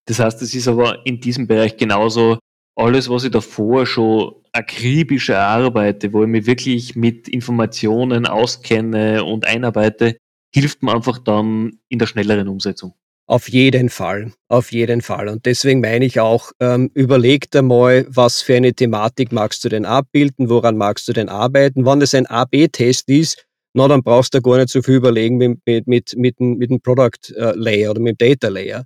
Das 0.07 0.19
heißt, 0.19 0.41
es 0.43 0.55
ist 0.55 0.69
aber 0.69 1.05
in 1.07 1.21
diesem 1.21 1.47
Bereich 1.47 1.77
genauso 1.77 2.39
alles, 2.77 3.11
was 3.11 3.25
ich 3.25 3.31
davor 3.31 3.87
schon 3.87 4.35
akribisch 4.53 5.29
erarbeite, 5.29 6.13
wo 6.13 6.23
ich 6.23 6.29
mich 6.29 6.47
wirklich 6.47 6.97
mit 6.97 7.29
Informationen 7.29 8.27
auskenne 8.27 9.25
und 9.25 9.47
einarbeite, 9.47 10.17
hilft 10.55 10.83
mir 10.83 10.95
einfach 10.95 11.19
dann 11.19 11.79
in 11.89 11.99
der 11.99 12.07
schnelleren 12.07 12.49
Umsetzung. 12.49 12.95
Auf 13.27 13.51
jeden 13.51 13.91
Fall, 13.91 14.33
auf 14.49 14.73
jeden 14.73 15.03
Fall. 15.03 15.29
Und 15.29 15.45
deswegen 15.45 15.83
meine 15.83 16.07
ich 16.07 16.19
auch, 16.19 16.51
ähm, 16.61 16.91
überleg 16.95 17.51
dir 17.51 17.61
mal, 17.61 18.07
was 18.09 18.41
für 18.41 18.55
eine 18.55 18.73
Thematik 18.73 19.33
magst 19.33 19.63
du 19.65 19.69
denn 19.69 19.85
abbilden, 19.85 20.49
woran 20.49 20.79
magst 20.79 21.09
du 21.09 21.13
denn 21.13 21.29
arbeiten. 21.29 21.85
Wenn 21.85 22.01
es 22.01 22.15
ein 22.15 22.25
AB-Test 22.25 23.11
ist, 23.11 23.45
na, 23.75 23.89
dann 23.89 24.03
brauchst 24.03 24.35
du 24.35 24.41
gar 24.41 24.57
nicht 24.57 24.71
so 24.71 24.83
viel 24.83 24.97
überlegen 24.97 25.37
mit, 25.37 25.59
mit, 25.67 25.87
mit, 25.87 26.15
mit, 26.17 26.39
dem, 26.41 26.57
mit 26.57 26.71
dem 26.71 26.81
Product 26.81 27.35
äh, 27.37 27.53
Layer 27.55 27.91
oder 27.91 28.01
mit 28.01 28.21
dem 28.21 28.29
Data 28.29 28.49
Layer. 28.49 28.85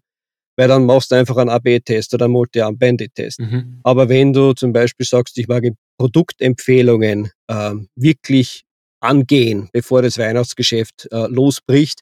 Weil 0.57 0.69
dann 0.69 0.85
machst 0.85 1.11
du 1.11 1.15
einfach 1.15 1.39
einen 1.39 1.49
AB-Test 1.49 2.12
oder 2.12 2.27
einen 2.27 2.35
Multi-Arm-Bandit-Test. 2.35 3.41
Mhm. 3.41 3.81
Aber 3.85 4.09
wenn 4.09 4.35
du 4.35 4.53
zum 4.53 4.73
Beispiel 4.73 5.07
sagst, 5.07 5.39
ich 5.39 5.49
mag 5.49 5.65
Produktempfehlungen 5.99 7.31
äh, 7.49 7.75
wirklich 7.97 8.65
angehen, 9.01 9.69
bevor 9.73 10.03
das 10.03 10.19
Weihnachtsgeschäft 10.19 11.09
äh, 11.11 11.27
losbricht, 11.29 12.01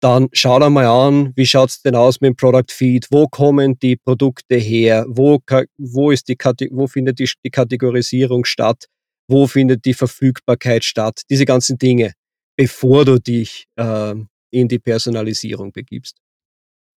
dann 0.00 0.28
schau 0.32 0.58
dir 0.58 0.70
mal 0.70 0.86
an, 0.86 1.32
wie 1.36 1.46
schaut's 1.46 1.82
denn 1.82 1.94
aus 1.94 2.20
mit 2.20 2.30
dem 2.30 2.36
Product 2.36 2.70
Feed, 2.70 3.06
wo 3.10 3.28
kommen 3.28 3.78
die 3.78 3.96
Produkte 3.96 4.56
her, 4.56 5.04
wo, 5.08 5.38
wo, 5.78 6.10
ist 6.10 6.28
die, 6.28 6.36
wo 6.72 6.88
findet 6.88 7.20
die, 7.20 7.30
die 7.44 7.50
Kategorisierung 7.50 8.44
statt, 8.44 8.86
wo 9.28 9.46
findet 9.46 9.84
die 9.84 9.94
Verfügbarkeit 9.94 10.84
statt, 10.84 11.22
diese 11.30 11.44
ganzen 11.44 11.78
Dinge, 11.78 12.12
bevor 12.56 13.04
du 13.04 13.18
dich 13.18 13.66
äh, 13.76 14.14
in 14.50 14.68
die 14.68 14.78
Personalisierung 14.78 15.72
begibst. 15.72 16.18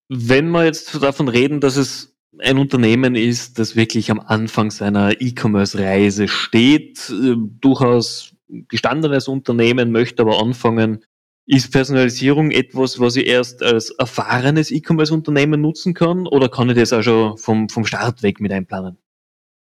Wenn 0.10 0.50
wir 0.50 0.66
jetzt 0.66 1.02
davon 1.02 1.28
reden, 1.28 1.62
dass 1.62 1.78
es 1.78 2.16
ein 2.40 2.58
Unternehmen 2.58 3.16
ist, 3.16 3.60
das 3.60 3.76
wirklich 3.76 4.12
am 4.12 4.20
Anfang 4.20 4.70
seiner 4.70 5.20
E-Commerce-Reise 5.22 6.28
steht, 6.28 7.10
äh, 7.10 7.36
durchaus 7.38 8.36
gestandenes 8.48 9.28
Unternehmen, 9.28 9.92
möchte 9.92 10.22
aber 10.22 10.40
anfangen, 10.40 11.04
ist 11.48 11.72
Personalisierung 11.72 12.52
etwas, 12.52 13.00
was 13.00 13.16
ich 13.16 13.28
erst 13.28 13.62
als 13.62 13.92
erfahrenes 13.92 14.72
E-Commerce-Unternehmen 14.72 15.62
nutzen 15.62 15.94
kann 15.94 16.28
oder 16.28 16.50
kann 16.50 16.70
ich 16.70 16.76
das 16.76 16.94
auch 16.94 17.04
schon 17.04 17.38
vom, 17.38 17.70
vom 17.70 17.86
Start 17.86 18.24
weg 18.24 18.40
mit 18.40 18.52
einplanen? 18.52 18.98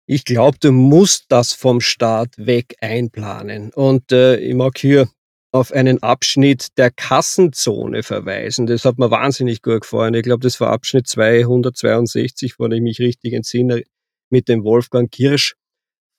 Ich 0.06 0.24
glaube, 0.24 0.58
du 0.60 0.70
musst 0.70 1.26
das 1.28 1.52
vom 1.52 1.80
Start 1.80 2.34
weg 2.36 2.76
einplanen. 2.80 3.72
Und 3.72 4.12
äh, 4.12 4.36
ich 4.36 4.54
mag 4.54 4.76
hier 4.76 5.08
auf 5.50 5.72
einen 5.72 6.02
Abschnitt 6.02 6.76
der 6.76 6.90
Kassenzone 6.90 8.02
verweisen. 8.02 8.66
Das 8.66 8.84
hat 8.84 8.98
mir 8.98 9.10
wahnsinnig 9.10 9.62
gut 9.62 9.82
gefallen. 9.82 10.14
Ich 10.14 10.24
glaube, 10.24 10.42
das 10.42 10.60
war 10.60 10.72
Abschnitt 10.72 11.06
262, 11.06 12.58
wenn 12.58 12.72
ich 12.72 12.82
mich 12.82 12.98
richtig 12.98 13.32
entsinne, 13.32 13.84
mit 14.30 14.48
dem 14.48 14.64
Wolfgang 14.64 15.10
Kirsch, 15.10 15.54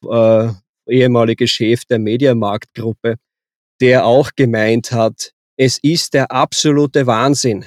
äh, 0.09 0.49
ehemaliger 0.87 1.47
Chef 1.47 1.85
der 1.85 1.99
Mediamarktgruppe, 1.99 3.17
der 3.81 4.05
auch 4.05 4.31
gemeint 4.35 4.91
hat, 4.91 5.33
es 5.57 5.77
ist 5.79 6.13
der 6.13 6.31
absolute 6.31 7.07
Wahnsinn, 7.07 7.65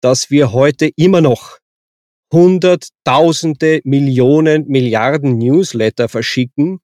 dass 0.00 0.30
wir 0.30 0.52
heute 0.52 0.90
immer 0.96 1.20
noch 1.20 1.58
Hunderttausende, 2.32 3.80
Millionen, 3.84 4.66
Milliarden 4.68 5.38
Newsletter 5.38 6.08
verschicken, 6.08 6.80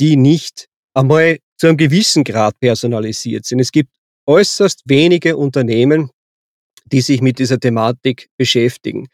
die 0.00 0.16
nicht 0.16 0.68
einmal 0.94 1.38
zu 1.58 1.66
einem 1.66 1.76
gewissen 1.76 2.24
Grad 2.24 2.58
personalisiert 2.60 3.44
sind. 3.44 3.60
Es 3.60 3.72
gibt 3.72 3.90
äußerst 4.26 4.82
wenige 4.86 5.36
Unternehmen, 5.36 6.10
die 6.86 7.00
sich 7.00 7.20
mit 7.20 7.38
dieser 7.38 7.58
Thematik 7.58 8.28
beschäftigen. 8.36 9.08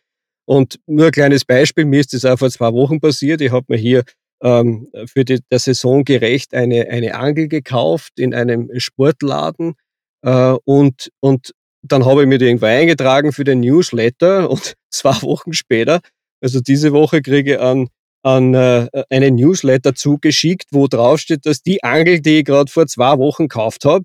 Und 0.47 0.78
nur 0.87 1.07
ein 1.07 1.12
kleines 1.12 1.45
Beispiel, 1.45 1.85
mir 1.87 2.00
ist 2.00 2.12
das 2.12 2.25
auch 2.25 2.38
vor 2.38 2.50
zwei 2.50 2.73
Wochen 2.73 3.00
passiert. 3.00 3.40
Ich 3.40 3.50
habe 3.50 3.64
mir 3.69 3.78
hier 3.78 4.04
ähm, 4.43 4.88
für 5.07 5.25
die, 5.25 5.40
der 5.50 5.59
Saison 5.59 6.04
gerecht 6.04 6.54
eine, 6.54 6.88
eine 6.88 7.14
Angel 7.14 7.49
gekauft 7.49 8.19
in 8.19 8.35
einem 8.35 8.69
Sportladen 8.78 9.75
äh, 10.23 10.54
und, 10.64 11.11
und 11.21 11.54
dann 11.87 12.05
habe 12.05 12.23
ich 12.23 12.29
mir 12.29 12.38
die 12.38 12.47
irgendwo 12.47 12.67
eingetragen 12.67 13.33
für 13.33 13.45
den 13.45 13.61
Newsletter 13.61 14.50
und 14.50 14.75
zwei 14.91 15.21
Wochen 15.23 15.53
später, 15.53 16.00
also 16.41 16.61
diese 16.61 16.93
Woche 16.93 17.23
kriege 17.23 17.55
ich 17.55 17.61
an, 17.61 17.88
an 18.23 18.55
äh, 18.55 18.88
einen 19.11 19.37
Newsletter 19.37 19.95
zugeschickt, 19.95 20.67
wo 20.73 20.87
draufsteht, 20.88 21.47
dass 21.47 21.62
die 21.62 21.83
Angel, 21.83 22.21
die 22.21 22.41
ich 22.41 22.45
gerade 22.45 22.71
vor 22.71 22.87
zwei 22.87 23.19
Wochen 23.19 23.49
gekauft 23.49 23.85
habe, 23.85 24.05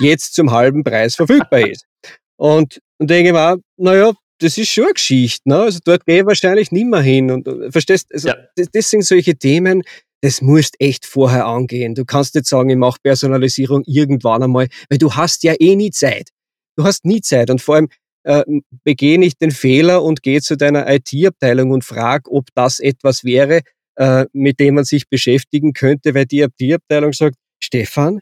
jetzt 0.00 0.34
zum 0.34 0.50
halben 0.50 0.84
Preis 0.84 1.16
verfügbar 1.16 1.68
ist. 1.68 1.84
Und, 2.36 2.80
und 2.98 3.10
denke 3.10 3.34
mir, 3.34 3.58
naja, 3.76 4.14
das 4.38 4.56
ist 4.56 4.70
schon 4.70 4.84
eine 4.84 4.94
Geschichte. 4.94 5.46
Ne? 5.46 5.58
Also 5.58 5.78
dort 5.84 6.06
gehe 6.06 6.20
ich 6.20 6.26
wahrscheinlich 6.26 6.72
nicht 6.72 6.86
mehr 6.86 7.02
hin. 7.02 7.30
Und, 7.30 7.46
äh, 7.46 7.70
verstehst 7.70 8.10
also 8.14 8.28
ja. 8.28 8.36
das, 8.56 8.68
das 8.72 8.88
sind 8.88 9.04
solche 9.04 9.36
Themen, 9.36 9.82
das 10.22 10.40
musst 10.40 10.76
echt 10.78 11.04
vorher 11.04 11.44
angehen. 11.44 11.94
Du 11.94 12.06
kannst 12.06 12.34
nicht 12.34 12.46
sagen, 12.46 12.70
ich 12.70 12.78
mache 12.78 12.98
Personalisierung 13.02 13.82
irgendwann 13.84 14.42
einmal, 14.42 14.68
weil 14.88 14.96
du 14.96 15.12
hast 15.12 15.42
ja 15.42 15.52
eh 15.58 15.76
nie 15.76 15.90
Zeit. 15.90 16.30
Du 16.76 16.84
hast 16.84 17.04
nie 17.04 17.20
Zeit 17.20 17.50
und 17.50 17.60
vor 17.60 17.76
allem 17.76 17.88
äh, 18.24 18.44
begeh 18.84 19.18
nicht 19.18 19.40
den 19.40 19.50
Fehler 19.50 20.02
und 20.02 20.22
geh 20.22 20.40
zu 20.40 20.56
deiner 20.56 20.88
IT-Abteilung 20.88 21.70
und 21.70 21.84
frag, 21.84 22.28
ob 22.28 22.48
das 22.54 22.80
etwas 22.80 23.24
wäre, 23.24 23.62
äh, 23.96 24.26
mit 24.32 24.60
dem 24.60 24.74
man 24.74 24.84
sich 24.84 25.08
beschäftigen 25.08 25.72
könnte, 25.72 26.14
weil 26.14 26.26
die 26.26 26.40
IT-Abteilung 26.40 27.12
sagt, 27.12 27.36
Stefan, 27.62 28.20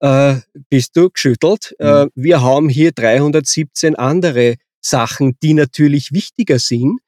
äh, 0.00 0.36
bist 0.68 0.96
du 0.96 1.10
geschüttelt? 1.10 1.74
Äh, 1.78 2.04
mhm. 2.04 2.10
wir 2.14 2.42
haben 2.42 2.68
hier 2.68 2.92
317 2.92 3.96
andere 3.96 4.56
Sachen, 4.80 5.36
die 5.42 5.54
natürlich 5.54 6.12
wichtiger 6.12 6.58
sind 6.58 7.00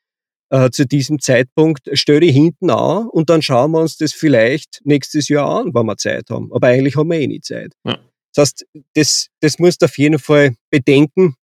äh, 0.50 0.70
zu 0.70 0.86
diesem 0.86 1.18
Zeitpunkt 1.18 1.88
stelle 1.92 2.24
ich 2.24 2.34
hinten 2.34 2.70
an 2.70 3.08
und 3.08 3.30
dann 3.30 3.42
schauen 3.42 3.72
wir 3.72 3.80
uns 3.80 3.96
das 3.96 4.12
vielleicht 4.12 4.80
nächstes 4.84 5.28
Jahr 5.28 5.48
an, 5.60 5.74
wenn 5.74 5.86
wir 5.86 5.96
Zeit 5.96 6.30
haben. 6.30 6.52
Aber 6.52 6.68
eigentlich 6.68 6.96
haben 6.96 7.10
wir 7.10 7.18
eh 7.18 7.26
nie 7.26 7.40
Zeit. 7.40 7.72
Ja. 7.84 7.98
Das 8.36 8.50
heißt, 8.50 8.66
das, 8.94 9.28
das 9.40 9.58
musst 9.58 9.82
du 9.82 9.86
auf 9.86 9.96
jeden 9.98 10.18
Fall 10.18 10.54
bedenken. 10.70 11.34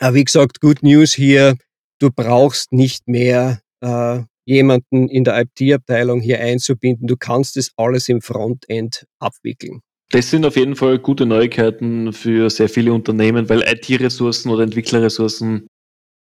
Aber 0.00 0.14
wie 0.14 0.24
gesagt, 0.24 0.60
Good 0.60 0.82
News 0.82 1.14
hier, 1.14 1.56
du 2.00 2.10
brauchst 2.10 2.72
nicht 2.72 3.06
mehr 3.06 3.60
äh, 3.80 4.20
jemanden 4.44 5.08
in 5.08 5.24
der 5.24 5.40
IT-Abteilung 5.40 6.20
hier 6.20 6.40
einzubinden. 6.40 7.06
Du 7.06 7.16
kannst 7.16 7.56
das 7.56 7.70
alles 7.76 8.08
im 8.08 8.20
Frontend 8.20 9.06
abwickeln. 9.20 9.80
Das 10.10 10.30
sind 10.30 10.44
auf 10.44 10.56
jeden 10.56 10.76
Fall 10.76 10.98
gute 10.98 11.24
Neuigkeiten 11.24 12.12
für 12.12 12.50
sehr 12.50 12.68
viele 12.68 12.92
Unternehmen, 12.92 13.48
weil 13.48 13.62
IT-Ressourcen 13.62 14.50
oder 14.50 14.64
Entwicklerressourcen 14.64 15.68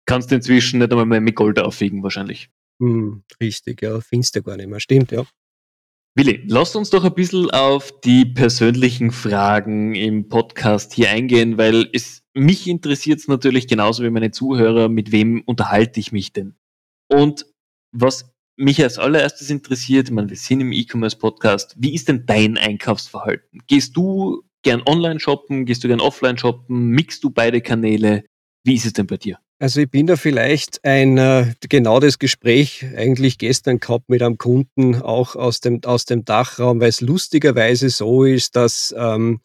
kannst 0.06 0.30
du 0.30 0.36
inzwischen 0.36 0.78
nicht 0.78 0.90
einmal 0.90 1.06
mehr 1.06 1.20
mit 1.20 1.36
Gold 1.36 1.58
aufwiegen, 1.58 2.02
wahrscheinlich. 2.02 2.48
Hm, 2.80 3.22
richtig, 3.40 3.82
ja, 3.82 4.00
findest 4.00 4.36
du 4.36 4.42
gar 4.42 4.56
nicht 4.56 4.68
mehr. 4.68 4.80
Stimmt, 4.80 5.10
ja. 5.10 5.24
Willi, 6.14 6.44
lass 6.46 6.76
uns 6.76 6.90
doch 6.90 7.04
ein 7.04 7.14
bisschen 7.14 7.50
auf 7.52 7.90
die 8.02 8.26
persönlichen 8.26 9.12
Fragen 9.12 9.94
im 9.94 10.28
Podcast 10.28 10.92
hier 10.92 11.08
eingehen, 11.08 11.56
weil 11.56 11.88
es 11.94 12.22
mich 12.34 12.66
interessiert 12.66 13.20
es 13.20 13.28
natürlich 13.28 13.66
genauso 13.66 14.02
wie 14.02 14.10
meine 14.10 14.30
Zuhörer, 14.30 14.90
mit 14.90 15.10
wem 15.10 15.42
unterhalte 15.46 16.00
ich 16.00 16.12
mich 16.12 16.34
denn? 16.34 16.54
Und 17.08 17.46
was 17.92 18.30
mich 18.56 18.82
als 18.82 18.98
allererstes 18.98 19.48
interessiert, 19.48 20.08
ich 20.08 20.14
meine, 20.14 20.28
wir 20.28 20.36
sind 20.36 20.60
im 20.60 20.72
E-Commerce-Podcast, 20.72 21.76
wie 21.78 21.94
ist 21.94 22.08
denn 22.08 22.26
dein 22.26 22.58
Einkaufsverhalten? 22.58 23.62
Gehst 23.66 23.96
du 23.96 24.42
gern 24.60 24.82
online 24.84 25.18
shoppen, 25.18 25.64
gehst 25.64 25.82
du 25.82 25.88
gern 25.88 26.00
offline 26.00 26.36
shoppen, 26.36 26.88
mixst 26.88 27.24
du 27.24 27.30
beide 27.30 27.62
Kanäle? 27.62 28.24
Wie 28.64 28.74
ist 28.74 28.84
es 28.84 28.92
denn 28.92 29.06
bei 29.06 29.16
dir? 29.16 29.38
Also 29.62 29.80
ich 29.80 29.88
bin 29.88 30.08
da 30.08 30.16
vielleicht 30.16 30.84
ein, 30.84 31.16
äh, 31.18 31.54
genau 31.68 32.00
das 32.00 32.18
Gespräch 32.18 32.84
eigentlich 32.96 33.38
gestern 33.38 33.78
gehabt 33.78 34.08
mit 34.08 34.20
einem 34.20 34.36
Kunden, 34.36 34.96
auch 34.96 35.36
aus 35.36 35.60
dem, 35.60 35.84
aus 35.84 36.04
dem 36.04 36.24
Dachraum, 36.24 36.80
weil 36.80 36.88
es 36.88 37.00
lustigerweise 37.00 37.88
so 37.88 38.24
ist, 38.24 38.56
dass, 38.56 38.92
ähm, 38.98 39.40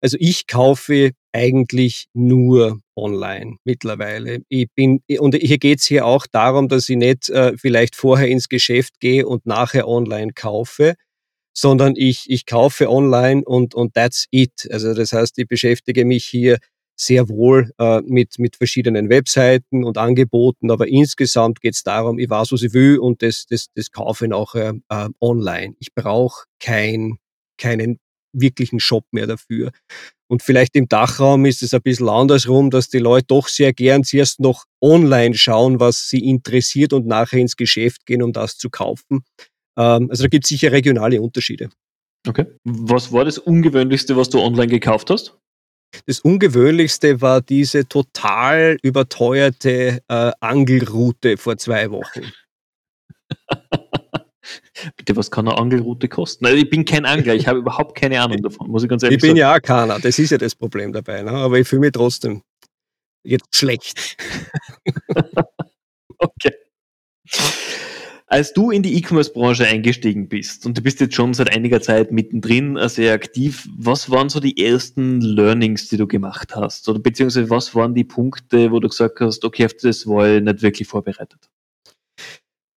also 0.00 0.16
ich 0.20 0.46
kaufe 0.46 1.10
eigentlich 1.34 2.06
nur 2.14 2.80
online 2.96 3.58
mittlerweile. 3.64 4.40
Ich 4.48 4.68
bin, 4.74 5.02
und 5.18 5.34
hier 5.34 5.58
geht 5.58 5.80
es 5.80 5.84
hier 5.84 6.06
auch 6.06 6.26
darum, 6.26 6.68
dass 6.68 6.88
ich 6.88 6.96
nicht 6.96 7.28
äh, 7.28 7.52
vielleicht 7.58 7.94
vorher 7.94 8.28
ins 8.28 8.48
Geschäft 8.48 9.00
gehe 9.00 9.26
und 9.26 9.44
nachher 9.44 9.86
online 9.86 10.32
kaufe, 10.34 10.94
sondern 11.54 11.92
ich, 11.94 12.24
ich 12.30 12.46
kaufe 12.46 12.88
online 12.88 13.44
und, 13.44 13.74
und 13.74 13.92
that's 13.92 14.28
it. 14.30 14.66
Also 14.70 14.94
das 14.94 15.12
heißt, 15.12 15.38
ich 15.38 15.46
beschäftige 15.46 16.06
mich 16.06 16.24
hier 16.24 16.56
sehr 17.00 17.28
wohl 17.28 17.70
äh, 17.78 18.00
mit, 18.02 18.38
mit 18.38 18.56
verschiedenen 18.56 19.08
Webseiten 19.08 19.84
und 19.84 19.98
Angeboten, 19.98 20.70
aber 20.70 20.88
insgesamt 20.88 21.60
geht 21.60 21.74
es 21.74 21.82
darum, 21.82 22.18
ich 22.18 22.28
weiß, 22.28 22.52
was 22.52 22.62
ich 22.62 22.74
will 22.74 22.98
und 22.98 23.22
das, 23.22 23.46
das, 23.46 23.68
das 23.74 23.92
kaufe 23.92 24.24
ich 24.24 24.30
nachher 24.30 24.74
äh, 24.88 25.08
online. 25.20 25.74
Ich 25.78 25.94
brauche 25.94 26.44
kein, 26.60 27.18
keinen 27.56 27.98
wirklichen 28.32 28.80
Shop 28.80 29.04
mehr 29.12 29.26
dafür. 29.26 29.70
Und 30.30 30.42
vielleicht 30.42 30.76
im 30.76 30.88
Dachraum 30.88 31.46
ist 31.46 31.62
es 31.62 31.72
ein 31.72 31.80
bisschen 31.82 32.08
andersrum, 32.08 32.70
dass 32.70 32.88
die 32.88 32.98
Leute 32.98 33.26
doch 33.28 33.48
sehr 33.48 33.72
gern 33.72 34.04
zuerst 34.04 34.40
noch 34.40 34.64
online 34.82 35.34
schauen, 35.34 35.80
was 35.80 36.08
sie 36.08 36.28
interessiert 36.28 36.92
und 36.92 37.06
nachher 37.06 37.38
ins 37.38 37.56
Geschäft 37.56 38.04
gehen, 38.04 38.22
um 38.22 38.32
das 38.32 38.58
zu 38.58 38.68
kaufen. 38.68 39.24
Ähm, 39.78 40.08
also 40.10 40.24
da 40.24 40.28
gibt 40.28 40.44
es 40.44 40.50
sicher 40.50 40.72
regionale 40.72 41.22
Unterschiede. 41.22 41.70
Okay. 42.26 42.46
Was 42.64 43.12
war 43.12 43.24
das 43.24 43.38
Ungewöhnlichste, 43.38 44.16
was 44.16 44.28
du 44.28 44.40
online 44.40 44.66
gekauft 44.68 45.08
hast? 45.08 45.38
Das 46.06 46.20
Ungewöhnlichste 46.20 47.20
war 47.20 47.40
diese 47.40 47.88
total 47.88 48.78
überteuerte 48.82 50.00
äh, 50.08 50.32
Angelroute 50.40 51.36
vor 51.36 51.56
zwei 51.56 51.90
Wochen. 51.90 52.32
Bitte, 54.96 55.16
was 55.16 55.30
kann 55.30 55.48
eine 55.48 55.58
Angelroute 55.58 56.08
kosten? 56.08 56.46
Also 56.46 56.56
ich 56.56 56.70
bin 56.70 56.84
kein 56.84 57.04
Angler, 57.04 57.34
ich 57.34 57.46
habe 57.46 57.58
überhaupt 57.58 57.96
keine 57.96 58.20
Ahnung 58.20 58.42
davon, 58.42 58.70
muss 58.70 58.82
ich 58.82 58.88
ganz 58.88 59.02
ehrlich 59.02 59.16
ich 59.16 59.22
sagen. 59.22 59.30
Ich 59.30 59.34
bin 59.34 59.40
ja 59.40 59.54
auch 59.54 59.62
keiner, 59.62 59.98
das 59.98 60.18
ist 60.18 60.30
ja 60.30 60.38
das 60.38 60.54
Problem 60.54 60.92
dabei, 60.92 61.22
ne? 61.22 61.32
aber 61.32 61.58
ich 61.58 61.68
fühle 61.68 61.80
mich 61.80 61.92
trotzdem 61.92 62.42
jetzt 63.24 63.54
schlecht. 63.54 64.16
okay. 66.18 66.52
Als 68.30 68.52
du 68.52 68.70
in 68.70 68.82
die 68.82 68.94
E-Commerce-Branche 68.98 69.66
eingestiegen 69.66 70.28
bist 70.28 70.66
und 70.66 70.76
du 70.76 70.82
bist 70.82 71.00
jetzt 71.00 71.14
schon 71.14 71.32
seit 71.32 71.50
einiger 71.50 71.80
Zeit 71.80 72.12
mittendrin 72.12 72.76
äh, 72.76 72.86
sehr 72.90 73.14
aktiv, 73.14 73.66
was 73.74 74.10
waren 74.10 74.28
so 74.28 74.38
die 74.38 74.62
ersten 74.62 75.22
Learnings, 75.22 75.88
die 75.88 75.96
du 75.96 76.06
gemacht 76.06 76.54
hast? 76.54 76.86
Oder 76.90 76.98
beziehungsweise 76.98 77.48
was 77.48 77.74
waren 77.74 77.94
die 77.94 78.04
Punkte, 78.04 78.70
wo 78.70 78.80
du 78.80 78.88
gesagt 78.88 79.20
hast, 79.20 79.46
okay, 79.46 79.64
auf 79.64 79.72
das 79.80 80.06
war 80.06 80.28
ich 80.28 80.42
nicht 80.42 80.60
wirklich 80.60 80.86
vorbereitet? 80.86 81.48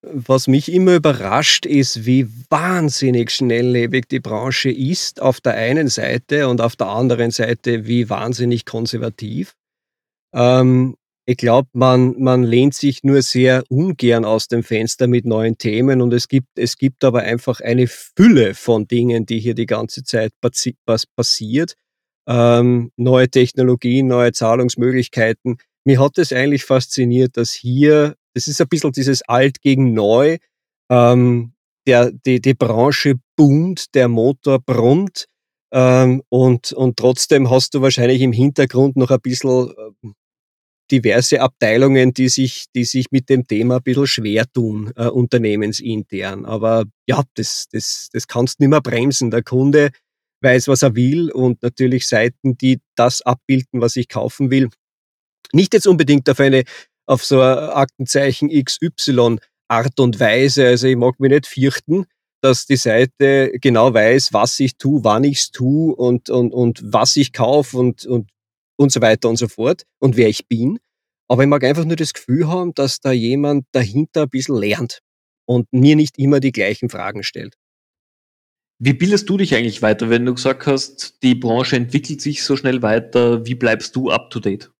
Was 0.04 0.48
mich 0.48 0.72
immer 0.72 0.96
überrascht, 0.96 1.66
ist, 1.66 2.06
wie 2.06 2.28
wahnsinnig 2.50 3.30
schnelllebig 3.30 4.08
die 4.08 4.22
Branche 4.22 4.72
ist 4.72 5.22
auf 5.22 5.42
der 5.42 5.56
einen 5.56 5.90
Seite 5.90 6.48
und 6.48 6.62
auf 6.62 6.78
der 6.78 6.88
anderen 6.88 7.30
Seite, 7.30 7.86
wie 7.86 8.10
wahnsinnig 8.10 8.66
konservativ. 8.66 9.54
Ähm, 10.34 10.96
ich 11.32 11.38
glaube, 11.38 11.70
man, 11.72 12.16
man 12.20 12.44
lehnt 12.44 12.74
sich 12.74 13.04
nur 13.04 13.22
sehr 13.22 13.64
ungern 13.70 14.26
aus 14.26 14.50
dem 14.50 14.64
Fenster 14.64 15.08
mit 15.08 15.26
neuen 15.26 15.58
Themen 15.58 16.02
und 16.02 16.14
es 16.14 16.28
gibt, 16.28 16.50
es 16.56 16.78
gibt 16.78 17.06
aber 17.06 17.22
einfach 17.22 17.62
eine 17.62 17.88
Fülle 17.88 18.54
von 18.54 18.86
Dingen, 18.86 19.26
die 19.26 19.40
hier 19.40 19.56
die 19.56 19.66
ganze 19.66 20.04
Zeit 20.04 20.34
passi 20.42 20.76
passiert. 21.16 21.76
Ähm, 22.28 22.92
neue 22.98 23.30
Technologien, 23.30 24.08
neue 24.08 24.34
Zahlungsmöglichkeiten. 24.34 25.58
Mir 25.86 26.02
hat 26.02 26.18
es 26.18 26.34
eigentlich 26.34 26.66
fasziniert, 26.66 27.38
dass 27.38 27.54
hier 27.54 28.16
das 28.34 28.48
ist 28.48 28.62
ein 28.62 28.68
bisschen 28.68 28.92
dieses 28.92 29.22
Alt 29.24 29.62
gegen 29.62 29.94
Neu. 29.94 30.38
Ähm, 30.90 31.54
der, 31.88 32.12
die, 32.12 32.42
die 32.42 32.54
Branche 32.54 33.16
boomt, 33.36 33.96
der 33.96 34.08
Motor 34.08 34.60
brummt 34.60 35.28
ähm, 35.72 36.22
und, 36.30 36.74
und 36.74 36.98
trotzdem 36.98 37.50
hast 37.50 37.74
du 37.74 37.82
wahrscheinlich 37.82 38.22
im 38.22 38.34
Hintergrund 38.34 38.98
noch 38.98 39.10
ein 39.10 39.22
bisschen 39.22 39.70
äh, 39.70 40.10
diverse 40.92 41.42
Abteilungen, 41.42 42.14
die 42.14 42.30
sich, 42.30 42.66
die 42.76 42.84
sich 42.84 43.08
mit 43.12 43.30
dem 43.30 43.48
Thema 43.48 43.78
ein 43.78 43.84
bisschen 43.84 44.08
schwer 44.08 44.46
tun, 44.52 44.92
äh, 44.96 45.08
unternehmensintern. 45.08 46.46
Aber 46.46 46.86
ja, 47.08 47.24
das, 47.36 47.68
das, 47.72 48.10
das 48.12 48.28
kannst 48.28 48.60
du 48.60 48.64
nicht 48.64 48.72
mehr 48.72 48.82
bremsen. 48.82 49.32
Der 49.32 49.44
Kunde 49.44 49.92
weiß, 50.42 50.68
was 50.68 50.82
er 50.82 50.96
will 50.96 51.32
und 51.32 51.62
natürlich 51.64 52.08
Seiten, 52.08 52.58
die 52.58 52.80
das 52.96 53.22
abbilden, 53.22 53.82
was 53.82 53.96
ich 53.96 54.08
kaufen 54.08 54.52
will. 54.52 54.70
Nicht 55.54 55.74
jetzt 55.74 55.88
unbedingt 55.88 56.30
auf 56.30 56.40
eine 56.40 56.64
auf 57.06 57.26
so 57.26 57.42
ein 57.42 57.58
Aktenzeichen 57.58 58.50
XY 58.50 59.38
Art 59.68 60.00
und 60.00 60.20
Weise. 60.20 60.68
Also 60.68 60.88
ich 60.88 60.96
mag 60.96 61.20
mich 61.20 61.32
nicht 61.32 61.48
fürchten, 61.48 62.06
dass 62.42 62.66
die 62.66 62.76
Seite 62.76 63.52
genau 63.62 63.94
weiß, 63.94 64.34
was 64.34 64.60
ich 64.60 64.78
tue, 64.78 65.04
wann 65.04 65.24
ich 65.24 65.40
es 65.40 65.52
tue 65.52 65.96
und, 65.96 66.30
und, 66.30 66.54
und 66.54 66.82
was 66.84 67.16
ich 67.16 67.34
kaufe 67.34 67.78
und, 67.78 68.06
und, 68.06 68.30
und 68.82 68.92
so 68.92 69.02
weiter 69.02 69.30
und 69.30 69.38
so 69.38 69.48
fort 69.48 69.84
und 70.00 70.18
wer 70.18 70.28
ich 70.28 70.48
bin. 70.48 70.80
Aber 71.30 71.44
ich 71.44 71.50
mag 71.50 71.64
einfach 71.64 71.86
nur 71.86 71.96
das 71.96 72.14
Gefühl 72.14 72.48
haben, 72.48 72.74
dass 72.74 73.00
da 73.00 73.12
jemand 73.12 73.66
dahinter 73.72 74.24
ein 74.24 74.30
bisschen 74.30 74.56
lernt 74.56 75.00
und 75.46 75.72
mir 75.72 75.96
nicht 75.96 76.18
immer 76.18 76.40
die 76.40 76.52
gleichen 76.52 76.90
Fragen 76.90 77.24
stellt. 77.24 77.56
Wie 78.80 78.94
bildest 78.94 79.30
du 79.30 79.38
dich 79.38 79.54
eigentlich 79.56 79.82
weiter, 79.84 80.10
wenn 80.10 80.26
du 80.26 80.34
gesagt 80.34 80.66
hast, 80.66 81.22
die 81.22 81.36
Branche 81.36 81.76
entwickelt 81.76 82.20
sich 82.20 82.44
so 82.44 82.58
schnell 82.58 82.82
weiter? 82.82 83.46
Wie 83.46 83.56
bleibst 83.56 83.96
du 83.96 84.10
up 84.10 84.32
to 84.32 84.40
date? 84.40 84.72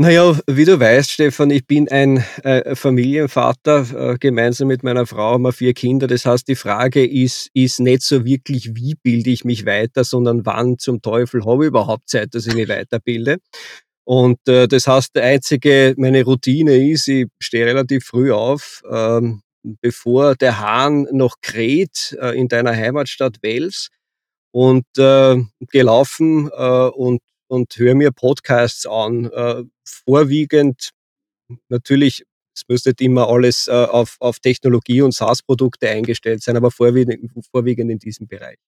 Naja, 0.00 0.38
wie 0.46 0.64
du 0.64 0.78
weißt, 0.78 1.10
Stefan, 1.10 1.50
ich 1.50 1.66
bin 1.66 1.88
ein 1.88 2.24
äh, 2.44 2.76
Familienvater. 2.76 4.12
Äh, 4.12 4.18
gemeinsam 4.18 4.68
mit 4.68 4.84
meiner 4.84 5.06
Frau 5.06 5.32
haben 5.32 5.42
wir 5.42 5.52
vier 5.52 5.74
Kinder. 5.74 6.06
Das 6.06 6.24
heißt, 6.24 6.46
die 6.46 6.54
Frage 6.54 7.04
ist, 7.04 7.50
ist 7.52 7.80
nicht 7.80 8.02
so 8.02 8.24
wirklich, 8.24 8.76
wie 8.76 8.94
bilde 8.94 9.30
ich 9.30 9.44
mich 9.44 9.66
weiter, 9.66 10.04
sondern 10.04 10.46
wann 10.46 10.78
zum 10.78 11.02
Teufel 11.02 11.44
habe 11.44 11.64
ich 11.64 11.68
überhaupt 11.70 12.08
Zeit, 12.08 12.32
dass 12.36 12.46
ich 12.46 12.54
mich 12.54 12.68
weiterbilde. 12.68 13.38
Und 14.04 14.38
äh, 14.46 14.68
das 14.68 14.86
heißt, 14.86 15.16
der 15.16 15.24
einzige, 15.24 15.94
meine 15.98 16.22
Routine 16.22 16.76
ist, 16.76 17.08
ich 17.08 17.26
stehe 17.40 17.66
relativ 17.66 18.04
früh 18.04 18.30
auf, 18.30 18.82
ähm, 18.88 19.42
bevor 19.80 20.36
der 20.36 20.60
Hahn 20.60 21.08
noch 21.10 21.40
kräht 21.42 22.16
äh, 22.20 22.38
in 22.38 22.46
deiner 22.46 22.70
Heimatstadt 22.70 23.38
Wels 23.42 23.88
und 24.52 24.86
äh, 24.96 25.38
gelaufen 25.72 26.48
äh, 26.56 26.88
und 26.88 27.20
und 27.48 27.76
höre 27.76 27.94
mir 27.94 28.12
Podcasts 28.12 28.86
an. 28.86 29.30
Äh, 29.32 29.64
vorwiegend 29.88 30.90
natürlich, 31.68 32.24
es 32.54 32.62
müsste 32.68 32.92
immer 33.00 33.28
alles 33.28 33.68
äh, 33.68 33.72
auf, 33.72 34.16
auf 34.20 34.40
Technologie 34.40 35.02
und 35.02 35.14
SaaS-Produkte 35.14 35.88
eingestellt 35.88 36.42
sein, 36.42 36.56
aber 36.56 36.70
vorwiegend, 36.70 37.30
vorwiegend 37.50 37.90
in 37.90 37.98
diesem 37.98 38.26
Bereich. 38.26 38.58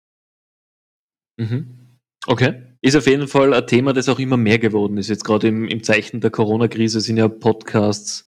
Mhm. 1.37 1.98
Okay. 2.26 2.62
Ist 2.83 2.96
auf 2.96 3.06
jeden 3.06 3.28
Fall 3.28 3.52
ein 3.54 3.66
Thema, 3.66 3.92
das 3.92 4.09
auch 4.09 4.18
immer 4.18 4.37
mehr 4.37 4.59
geworden 4.59 4.96
ist. 4.98 5.09
Jetzt 5.09 5.24
gerade 5.24 5.48
im, 5.48 5.66
im 5.66 5.83
Zeichen 5.83 6.20
der 6.20 6.30
Corona-Krise 6.30 7.00
sind 7.00 7.16
ja 7.16 7.28
Podcasts 7.28 8.30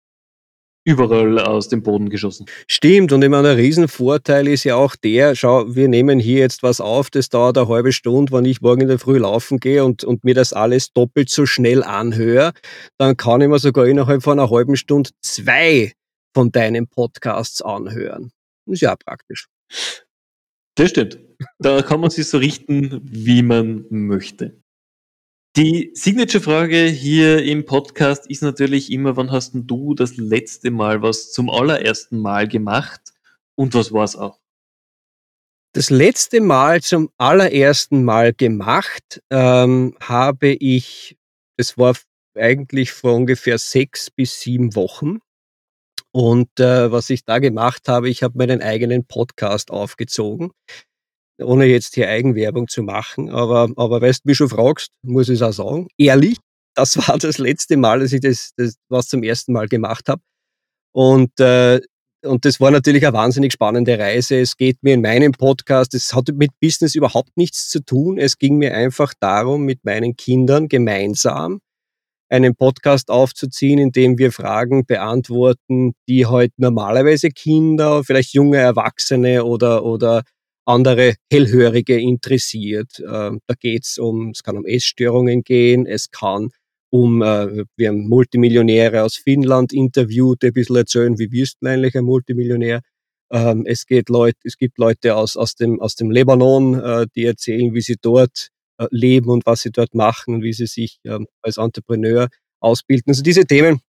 überall 0.88 1.38
aus 1.38 1.68
dem 1.68 1.84
Boden 1.84 2.10
geschossen. 2.10 2.46
Stimmt, 2.66 3.12
und 3.12 3.22
ich 3.22 3.30
meine, 3.30 3.50
ein 3.50 3.58
Riesenvorteil 3.58 4.48
ist 4.48 4.64
ja 4.64 4.76
auch 4.76 4.96
der, 4.96 5.36
schau, 5.36 5.76
wir 5.76 5.90
nehmen 5.90 6.18
hier 6.18 6.40
jetzt 6.40 6.64
was 6.64 6.80
auf, 6.80 7.10
das 7.10 7.28
dauert 7.28 7.58
eine 7.58 7.68
halbe 7.68 7.92
Stunde, 7.92 8.32
wenn 8.32 8.46
ich 8.46 8.62
morgen 8.62 8.82
in 8.82 8.88
der 8.88 8.98
Früh 8.98 9.18
laufen 9.18 9.60
gehe 9.60 9.84
und, 9.84 10.06
und 10.06 10.24
mir 10.24 10.34
das 10.34 10.54
alles 10.54 10.94
doppelt 10.94 11.30
so 11.30 11.46
schnell 11.46 11.84
anhöre, 11.84 12.54
dann 12.98 13.18
kann 13.18 13.42
ich 13.42 13.50
mir 13.50 13.60
sogar 13.60 13.86
innerhalb 13.86 14.24
von 14.24 14.40
einer 14.40 14.50
halben 14.50 14.78
Stunde 14.78 15.10
zwei 15.22 15.92
von 16.34 16.54
deinen 16.54 16.88
Podcasts 16.88 17.62
anhören. 17.62 18.32
Das 18.66 18.76
ist 18.76 18.82
ja 18.82 18.94
auch 18.94 19.00
praktisch. 19.00 19.48
Das 20.76 20.92
stimmt. 20.92 21.20
Da 21.60 21.82
kann 21.82 22.00
man 22.00 22.12
sich 22.12 22.28
so 22.28 22.38
richten, 22.38 23.02
wie 23.04 23.44
man 23.44 23.86
möchte. 23.90 24.62
Die 25.58 25.90
Signature-Frage 25.96 26.84
hier 26.86 27.44
im 27.44 27.66
Podcast 27.66 28.30
ist 28.30 28.44
natürlich 28.44 28.92
immer, 28.92 29.18
wann 29.18 29.32
hast 29.32 29.54
du 29.56 29.96
das 29.96 30.16
letzte 30.16 30.70
Mal 30.70 31.02
was 31.02 31.32
zum 31.32 31.50
allerersten 31.50 32.20
Mal 32.20 32.48
gemacht 32.48 33.02
und 33.56 33.74
was 33.74 33.92
war 33.92 34.04
es 34.04 34.16
auch? 34.16 34.40
Das 35.74 35.90
letzte 35.90 36.42
Mal 36.42 36.84
zum 36.84 37.10
allerersten 37.18 38.04
Mal 38.04 38.36
gemacht 38.36 39.24
ähm, 39.32 39.98
habe 40.00 40.50
ich, 40.50 41.18
das 41.58 41.76
war 41.76 41.96
eigentlich 42.36 42.92
vor 42.92 43.16
ungefähr 43.16 43.58
sechs 43.58 44.12
bis 44.12 44.40
sieben 44.40 44.76
Wochen. 44.76 45.22
Und 46.12 46.60
äh, 46.60 46.92
was 46.92 47.10
ich 47.10 47.26
da 47.26 47.40
gemacht 47.40 47.88
habe, 47.88 48.10
ich 48.10 48.22
habe 48.22 48.38
meinen 48.38 48.62
eigenen 48.62 49.06
Podcast 49.06 49.72
aufgezogen 49.72 50.52
ohne 51.40 51.66
jetzt 51.66 51.96
hier 51.96 52.10
Eigenwerbung 52.10 52.68
zu 52.68 52.84
machen, 52.84 53.30
aber, 53.30 53.70
aber 53.76 54.02
weißt 54.02 54.26
du, 54.26 54.30
wie 54.30 54.36
schon 54.36 54.50
fragst, 54.50 54.90
muss 55.04 55.30
ich 55.30 55.36
es 55.36 55.42
auch 55.42 55.52
sagen, 55.52 55.88
ehrlich, 55.98 56.38
das 56.76 56.98
war 57.08 57.18
das 57.18 57.38
letzte 57.38 57.78
Mal, 57.78 58.00
dass 58.00 58.14
ich 58.14 58.22
das, 58.22 58.52
das 58.56 58.76
was 58.90 59.08
zum 59.08 59.24
ersten 59.24 59.54
Mal 59.54 59.68
gemacht 59.68 60.10
habe. 60.10 60.22
Und, 60.94 61.40
äh, 61.40 61.82
und 62.24 62.46
das 62.46 62.60
war 62.60 62.72
natürlich 62.72 63.06
eine 63.06 63.16
wahnsinnig 63.16 63.54
spannende 63.54 63.98
Reise. 63.98 64.40
Es 64.40 64.58
geht 64.58 64.78
mir 64.82 64.96
in 64.96 65.02
meinem 65.02 65.32
Podcast, 65.32 65.94
es 65.94 66.14
hat 66.14 66.30
mit 66.36 66.52
Business 66.60 66.96
überhaupt 66.96 67.36
nichts 67.36 67.70
zu 67.70 67.84
tun. 67.84 68.18
Es 68.18 68.38
ging 68.38 68.58
mir 68.58 68.74
einfach 68.74 69.14
darum, 69.20 69.64
mit 69.64 69.86
meinen 69.86 70.16
Kindern 70.16 70.68
gemeinsam 70.68 71.60
einen 72.30 72.56
Podcast 72.56 73.10
aufzuziehen, 73.10 73.80
in 73.80 73.92
dem 73.92 74.18
wir 74.18 74.32
Fragen 74.32 74.86
beantworten, 74.86 75.94
die 76.08 76.26
heute 76.26 76.34
halt 76.34 76.54
normalerweise 76.58 77.30
Kinder, 77.30 78.04
vielleicht 78.04 78.34
junge 78.34 78.58
Erwachsene 78.58 79.46
oder, 79.46 79.86
oder 79.86 80.24
andere 80.68 81.16
Hellhörige 81.32 82.00
interessiert. 82.00 83.00
Ähm, 83.00 83.40
da 83.48 83.56
geht's 83.60 83.98
um, 83.98 84.32
es 84.32 84.44
kann 84.44 84.58
um 84.58 84.66
Essstörungen 84.66 85.44
gehen, 85.44 85.86
es 85.86 86.12
kann 86.12 86.50
um, 86.90 87.22
äh, 87.22 87.66
wir 87.76 87.90
haben 87.90 88.08
Multimillionäre 88.08 89.04
aus 89.04 89.18
Finnland 89.18 89.74
interviewt, 89.74 90.42
die 90.42 90.48
ein 90.48 90.54
bisschen 90.54 90.76
erzählen, 90.78 91.20
wie 91.20 91.32
wirst 91.32 91.58
du 91.62 91.68
eigentlich 91.68 91.96
ein 91.96 92.06
Multimillionär? 92.06 92.82
Ähm, 93.32 93.66
es, 93.66 93.86
geht 93.86 94.10
Leute, 94.10 94.38
es 94.44 94.58
gibt 94.58 94.78
Leute 94.78 95.16
aus, 95.16 95.36
aus, 95.36 95.56
dem, 95.56 95.82
aus 95.82 95.96
dem 95.96 96.12
Libanon, 96.12 96.80
äh, 96.80 97.08
die 97.16 97.26
erzählen, 97.26 97.74
wie 97.74 97.82
sie 97.82 97.98
dort 98.02 98.50
äh, 98.78 98.88
leben 98.90 99.30
und 99.30 99.46
was 99.46 99.62
sie 99.62 99.72
dort 99.72 99.94
machen 99.96 100.36
und 100.36 100.44
wie 100.44 100.54
sie 100.54 100.68
sich 100.68 101.00
ähm, 101.04 101.28
als 101.42 101.58
Entrepreneur 101.58 102.30
ausbilden. 102.62 103.12
Also 103.12 103.24
diese 103.24 103.46
Themen 103.46 103.82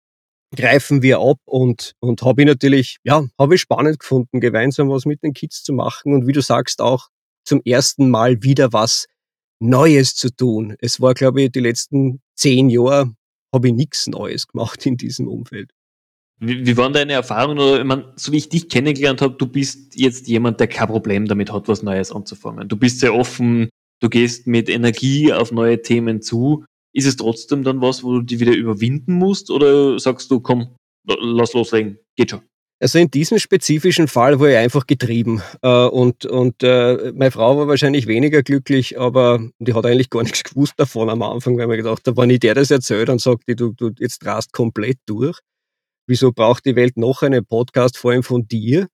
greifen 0.56 1.02
wir 1.02 1.20
ab 1.20 1.38
und, 1.44 1.92
und 2.00 2.22
habe 2.22 2.42
ich 2.42 2.48
natürlich, 2.48 2.98
ja, 3.04 3.24
habe 3.38 3.54
ich 3.54 3.60
spannend 3.60 4.00
gefunden, 4.00 4.40
gemeinsam 4.40 4.88
was 4.88 5.04
mit 5.06 5.22
den 5.22 5.32
Kids 5.32 5.62
zu 5.62 5.72
machen 5.72 6.14
und 6.14 6.26
wie 6.26 6.32
du 6.32 6.40
sagst, 6.40 6.80
auch 6.80 7.08
zum 7.44 7.62
ersten 7.64 8.10
Mal 8.10 8.42
wieder 8.42 8.72
was 8.72 9.06
Neues 9.60 10.14
zu 10.14 10.34
tun. 10.34 10.76
Es 10.80 11.00
war, 11.00 11.14
glaube 11.14 11.42
ich, 11.42 11.52
die 11.52 11.60
letzten 11.60 12.20
zehn 12.34 12.68
Jahre 12.68 13.14
habe 13.54 13.68
ich 13.68 13.74
nichts 13.74 14.06
Neues 14.06 14.48
gemacht 14.48 14.84
in 14.84 14.96
diesem 14.96 15.28
Umfeld. 15.28 15.70
Wie, 16.38 16.66
wie 16.66 16.76
waren 16.76 16.92
deine 16.92 17.14
Erfahrungen? 17.14 17.58
Oder, 17.58 17.78
ich 17.78 17.84
meine, 17.84 18.12
so 18.16 18.32
wie 18.32 18.36
ich 18.36 18.48
dich 18.48 18.68
kennengelernt 18.68 19.22
habe, 19.22 19.36
du 19.36 19.46
bist 19.46 19.98
jetzt 19.98 20.28
jemand, 20.28 20.60
der 20.60 20.68
kein 20.68 20.88
Problem 20.88 21.26
damit 21.26 21.50
hat, 21.50 21.68
was 21.68 21.82
Neues 21.82 22.12
anzufangen. 22.12 22.68
Du 22.68 22.76
bist 22.76 23.00
sehr 23.00 23.14
offen, 23.14 23.70
du 24.00 24.08
gehst 24.10 24.46
mit 24.46 24.68
Energie 24.68 25.32
auf 25.32 25.52
neue 25.52 25.80
Themen 25.80 26.20
zu. 26.20 26.64
Ist 26.96 27.06
es 27.06 27.16
trotzdem 27.16 27.62
dann 27.62 27.82
was, 27.82 28.02
wo 28.02 28.14
du 28.14 28.22
die 28.22 28.40
wieder 28.40 28.54
überwinden 28.54 29.12
musst? 29.12 29.50
Oder 29.50 29.98
sagst 29.98 30.30
du, 30.30 30.40
komm, 30.40 30.76
lass 31.04 31.52
loslegen, 31.52 31.98
geht 32.16 32.30
schon? 32.30 32.40
Also 32.80 32.98
in 32.98 33.10
diesem 33.10 33.38
spezifischen 33.38 34.08
Fall 34.08 34.40
war 34.40 34.48
ich 34.48 34.56
einfach 34.56 34.86
getrieben. 34.86 35.42
Äh, 35.60 35.68
und 35.88 36.24
und 36.24 36.62
äh, 36.62 37.12
meine 37.14 37.30
Frau 37.30 37.58
war 37.58 37.68
wahrscheinlich 37.68 38.06
weniger 38.06 38.42
glücklich, 38.42 38.98
aber 38.98 39.46
die 39.58 39.74
hat 39.74 39.84
eigentlich 39.84 40.08
gar 40.08 40.22
nichts 40.22 40.42
gewusst 40.42 40.72
davon 40.78 41.10
am 41.10 41.20
Anfang, 41.20 41.58
weil 41.58 41.66
man 41.66 41.76
gedacht 41.76 42.06
hat, 42.06 42.16
wenn 42.16 42.30
ich 42.30 42.40
der 42.40 42.54
das 42.54 42.70
erzählt, 42.70 43.10
dann 43.10 43.18
sagt 43.18 43.44
du, 43.46 43.74
du 43.74 43.90
jetzt 43.98 44.24
rast 44.24 44.54
komplett 44.54 44.96
durch. 45.04 45.38
Wieso 46.06 46.32
braucht 46.32 46.64
die 46.64 46.76
Welt 46.76 46.96
noch 46.96 47.20
einen 47.20 47.44
Podcast, 47.44 47.98
vor 47.98 48.12
allem 48.12 48.22
von 48.22 48.48
dir? 48.48 48.88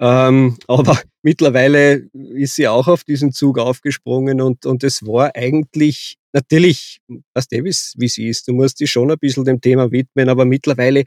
Ähm, 0.00 0.56
aber 0.66 0.98
mittlerweile 1.22 2.08
ist 2.12 2.56
sie 2.56 2.66
auch 2.66 2.88
auf 2.88 3.04
diesen 3.04 3.32
Zug 3.32 3.58
aufgesprungen 3.58 4.40
und, 4.40 4.64
und 4.64 4.82
es 4.82 5.06
war 5.06 5.36
eigentlich, 5.36 6.16
natürlich, 6.32 7.00
weißt 7.34 7.52
du, 7.52 7.64
wie 7.64 8.08
sie 8.08 8.28
ist, 8.28 8.48
du 8.48 8.54
musst 8.54 8.80
dich 8.80 8.90
schon 8.90 9.10
ein 9.10 9.18
bisschen 9.18 9.44
dem 9.44 9.60
Thema 9.60 9.92
widmen, 9.92 10.30
aber 10.30 10.46
mittlerweile 10.46 11.04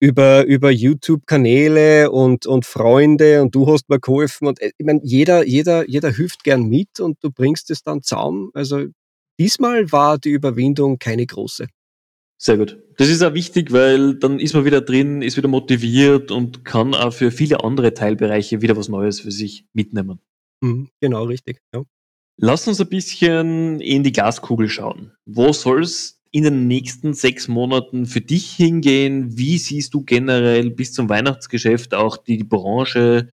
über, 0.00 0.44
über 0.46 0.70
YouTube-Kanäle 0.70 2.10
und, 2.10 2.46
und 2.46 2.66
Freunde 2.66 3.42
und 3.42 3.54
du 3.54 3.70
hast 3.70 3.88
mir 3.88 4.00
geholfen 4.00 4.48
und 4.48 4.60
äh, 4.60 4.72
ich 4.76 4.84
meine, 4.84 5.00
jeder, 5.04 5.46
jeder, 5.46 5.88
jeder 5.88 6.10
hilft 6.10 6.42
gern 6.42 6.68
mit 6.68 6.98
und 6.98 7.22
du 7.22 7.30
bringst 7.30 7.70
es 7.70 7.84
dann 7.84 8.02
zusammen. 8.02 8.50
Also 8.54 8.86
diesmal 9.38 9.92
war 9.92 10.18
die 10.18 10.30
Überwindung 10.30 10.98
keine 10.98 11.24
große. 11.24 11.68
Sehr 12.44 12.58
gut. 12.58 12.76
Das 12.96 13.08
ist 13.08 13.22
auch 13.22 13.34
wichtig, 13.34 13.70
weil 13.70 14.16
dann 14.16 14.40
ist 14.40 14.52
man 14.52 14.64
wieder 14.64 14.80
drin, 14.80 15.22
ist 15.22 15.36
wieder 15.36 15.46
motiviert 15.46 16.32
und 16.32 16.64
kann 16.64 16.92
auch 16.92 17.12
für 17.12 17.30
viele 17.30 17.62
andere 17.62 17.94
Teilbereiche 17.94 18.60
wieder 18.60 18.76
was 18.76 18.88
Neues 18.88 19.20
für 19.20 19.30
sich 19.30 19.64
mitnehmen. 19.74 20.18
Mhm, 20.60 20.88
genau, 21.00 21.22
richtig. 21.22 21.60
Ja. 21.72 21.84
Lass 22.36 22.66
uns 22.66 22.80
ein 22.80 22.88
bisschen 22.88 23.78
in 23.80 24.02
die 24.02 24.10
Glaskugel 24.10 24.68
schauen. 24.68 25.12
Wo 25.24 25.52
soll 25.52 25.84
es 25.84 26.20
in 26.32 26.42
den 26.42 26.66
nächsten 26.66 27.14
sechs 27.14 27.46
Monaten 27.46 28.06
für 28.06 28.20
dich 28.20 28.50
hingehen? 28.50 29.38
Wie 29.38 29.56
siehst 29.56 29.94
du 29.94 30.02
generell 30.02 30.70
bis 30.70 30.92
zum 30.94 31.08
Weihnachtsgeschäft 31.08 31.94
auch 31.94 32.16
die 32.16 32.42
Branche? 32.42 33.30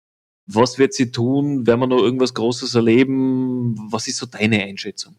Was 0.48 0.80
wird 0.80 0.96
sie 0.96 1.12
tun? 1.12 1.68
Werden 1.68 1.82
wir 1.82 1.88
noch 1.88 2.02
irgendwas 2.02 2.34
Großes 2.34 2.74
erleben? 2.74 3.76
Was 3.92 4.08
ist 4.08 4.18
so 4.18 4.26
deine 4.26 4.64
Einschätzung? 4.64 5.16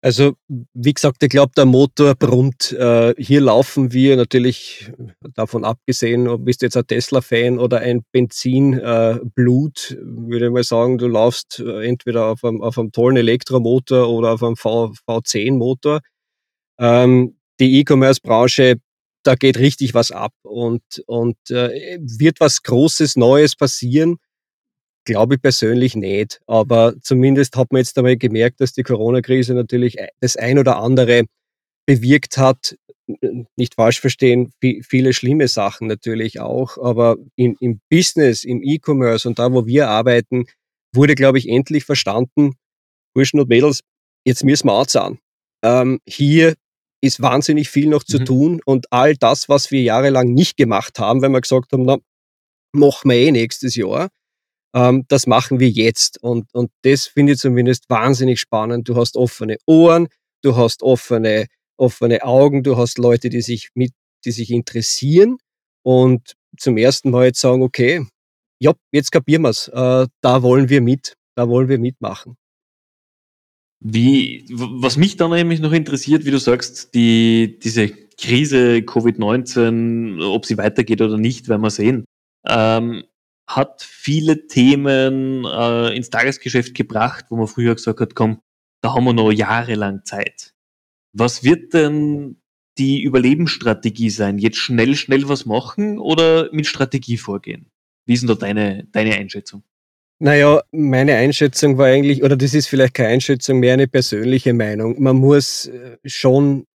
Also, 0.00 0.34
wie 0.74 0.94
gesagt, 0.94 1.24
ich 1.24 1.28
glaube, 1.28 1.52
der 1.56 1.64
Motor 1.64 2.14
brummt. 2.14 2.70
Äh, 2.72 3.14
hier 3.18 3.40
laufen 3.40 3.92
wir 3.92 4.16
natürlich, 4.16 4.92
davon 5.34 5.64
abgesehen, 5.64 6.28
ob 6.28 6.44
bist 6.44 6.62
du 6.62 6.66
jetzt 6.66 6.76
ein 6.76 6.86
Tesla-Fan 6.86 7.58
oder 7.58 7.80
ein 7.80 8.04
Benzinblut, 8.12 9.90
äh, 9.90 9.96
würde 10.00 10.46
ich 10.46 10.52
mal 10.52 10.62
sagen, 10.62 10.98
du 10.98 11.08
laufst 11.08 11.58
äh, 11.58 11.84
entweder 11.84 12.26
auf 12.26 12.44
einem, 12.44 12.62
auf 12.62 12.78
einem 12.78 12.92
tollen 12.92 13.16
Elektromotor 13.16 14.08
oder 14.08 14.34
auf 14.34 14.42
einem 14.44 14.56
v, 14.56 14.92
V10-Motor. 15.08 16.00
Ähm, 16.78 17.36
die 17.58 17.80
E-Commerce-Branche, 17.80 18.76
da 19.24 19.34
geht 19.34 19.58
richtig 19.58 19.94
was 19.94 20.12
ab 20.12 20.32
und, 20.42 20.82
und 21.06 21.36
äh, 21.50 21.98
wird 22.00 22.38
was 22.38 22.62
Großes, 22.62 23.16
Neues 23.16 23.56
passieren. 23.56 24.18
Glaube 25.08 25.36
ich 25.36 25.40
persönlich 25.40 25.96
nicht. 25.96 26.42
Aber 26.46 26.92
zumindest 27.00 27.56
hat 27.56 27.72
man 27.72 27.80
jetzt 27.80 27.96
einmal 27.96 28.18
gemerkt, 28.18 28.60
dass 28.60 28.74
die 28.74 28.82
Corona-Krise 28.82 29.54
natürlich 29.54 29.98
äh, 29.98 30.08
das 30.20 30.36
ein 30.36 30.58
oder 30.58 30.76
andere 30.76 31.24
bewirkt 31.86 32.36
hat. 32.36 32.76
Nicht 33.56 33.76
falsch 33.76 34.02
verstehen, 34.02 34.52
viele 34.60 35.14
schlimme 35.14 35.48
Sachen 35.48 35.88
natürlich 35.88 36.40
auch. 36.40 36.76
Aber 36.76 37.16
im, 37.36 37.56
im 37.58 37.80
Business, 37.88 38.44
im 38.44 38.62
E-Commerce 38.62 39.26
und 39.26 39.38
da, 39.38 39.50
wo 39.50 39.66
wir 39.66 39.88
arbeiten, 39.88 40.44
wurde, 40.94 41.14
glaube 41.14 41.38
ich, 41.38 41.48
endlich 41.48 41.86
verstanden, 41.86 42.56
Burschen 43.14 43.40
und 43.40 43.48
Mädels, 43.48 43.80
jetzt 44.26 44.44
müssen 44.44 44.66
wir 44.66 44.74
anzahlen. 44.74 45.20
Ähm, 45.64 46.00
hier 46.06 46.52
ist 47.00 47.22
wahnsinnig 47.22 47.70
viel 47.70 47.88
noch 47.88 48.04
zu 48.04 48.18
mhm. 48.18 48.24
tun 48.26 48.60
und 48.66 48.92
all 48.92 49.16
das, 49.16 49.48
was 49.48 49.70
wir 49.70 49.80
jahrelang 49.80 50.34
nicht 50.34 50.58
gemacht 50.58 50.98
haben, 50.98 51.22
wenn 51.22 51.32
wir 51.32 51.40
gesagt 51.40 51.72
haben, 51.72 51.84
na, 51.86 51.96
machen 52.72 53.10
wir 53.10 53.16
eh 53.16 53.32
nächstes 53.32 53.74
Jahr, 53.74 54.10
ähm, 54.74 55.04
das 55.08 55.26
machen 55.26 55.60
wir 55.60 55.68
jetzt. 55.68 56.22
Und, 56.22 56.52
und 56.54 56.70
das 56.82 57.06
finde 57.06 57.32
ich 57.32 57.38
zumindest 57.38 57.88
wahnsinnig 57.88 58.40
spannend. 58.40 58.88
Du 58.88 58.96
hast 58.96 59.16
offene 59.16 59.56
Ohren, 59.66 60.08
du 60.42 60.56
hast 60.56 60.82
offene, 60.82 61.46
offene 61.76 62.22
Augen, 62.22 62.62
du 62.62 62.76
hast 62.76 62.98
Leute, 62.98 63.28
die 63.28 63.42
sich 63.42 63.70
mit, 63.74 63.92
die 64.24 64.32
sich 64.32 64.50
interessieren 64.50 65.38
und 65.82 66.34
zum 66.58 66.76
ersten 66.76 67.10
Mal 67.10 67.26
jetzt 67.26 67.40
sagen, 67.40 67.62
okay, 67.62 68.04
ja, 68.60 68.72
jetzt 68.92 69.12
kapieren 69.12 69.42
wir's, 69.42 69.68
äh, 69.68 70.06
da 70.20 70.42
wollen 70.42 70.68
wir 70.68 70.80
mit, 70.80 71.14
da 71.36 71.48
wollen 71.48 71.68
wir 71.68 71.78
mitmachen. 71.78 72.36
Wie, 73.80 74.44
was 74.50 74.96
mich 74.96 75.16
dann 75.16 75.30
nämlich 75.30 75.60
noch 75.60 75.72
interessiert, 75.72 76.24
wie 76.24 76.32
du 76.32 76.38
sagst, 76.38 76.94
die, 76.94 77.60
diese 77.62 77.88
Krise 77.88 78.78
Covid-19, 78.78 80.20
ob 80.20 80.46
sie 80.46 80.58
weitergeht 80.58 81.00
oder 81.00 81.16
nicht, 81.16 81.48
werden 81.48 81.62
wir 81.62 81.70
sehen, 81.70 82.04
ähm, 82.48 83.04
hat 83.48 83.82
viele 83.82 84.46
Themen 84.46 85.44
äh, 85.44 85.96
ins 85.96 86.10
Tagesgeschäft 86.10 86.74
gebracht, 86.74 87.24
wo 87.30 87.36
man 87.36 87.48
früher 87.48 87.74
gesagt 87.74 88.00
hat, 88.00 88.14
komm, 88.14 88.42
da 88.82 88.94
haben 88.94 89.04
wir 89.04 89.14
noch 89.14 89.32
jahrelang 89.32 90.04
Zeit. 90.04 90.54
Was 91.12 91.42
wird 91.42 91.72
denn 91.72 92.40
die 92.76 93.02
Überlebensstrategie 93.02 94.10
sein? 94.10 94.38
Jetzt 94.38 94.58
schnell, 94.58 94.94
schnell 94.94 95.28
was 95.28 95.46
machen 95.46 95.98
oder 95.98 96.50
mit 96.52 96.66
Strategie 96.66 97.16
vorgehen? 97.16 97.70
Wie 98.06 98.12
ist 98.12 98.20
denn 98.20 98.28
da 98.28 98.34
deine, 98.34 98.86
deine 98.92 99.14
Einschätzung? 99.14 99.62
Naja, 100.20 100.62
meine 100.72 101.14
Einschätzung 101.14 101.78
war 101.78 101.86
eigentlich, 101.86 102.22
oder 102.22 102.36
das 102.36 102.52
ist 102.52 102.66
vielleicht 102.66 102.94
keine 102.94 103.10
Einschätzung, 103.10 103.60
mehr 103.60 103.74
eine 103.74 103.88
persönliche 103.88 104.52
Meinung. 104.52 105.00
Man 105.00 105.16
muss 105.16 105.66
äh, 105.66 105.96
schon, 106.04 106.66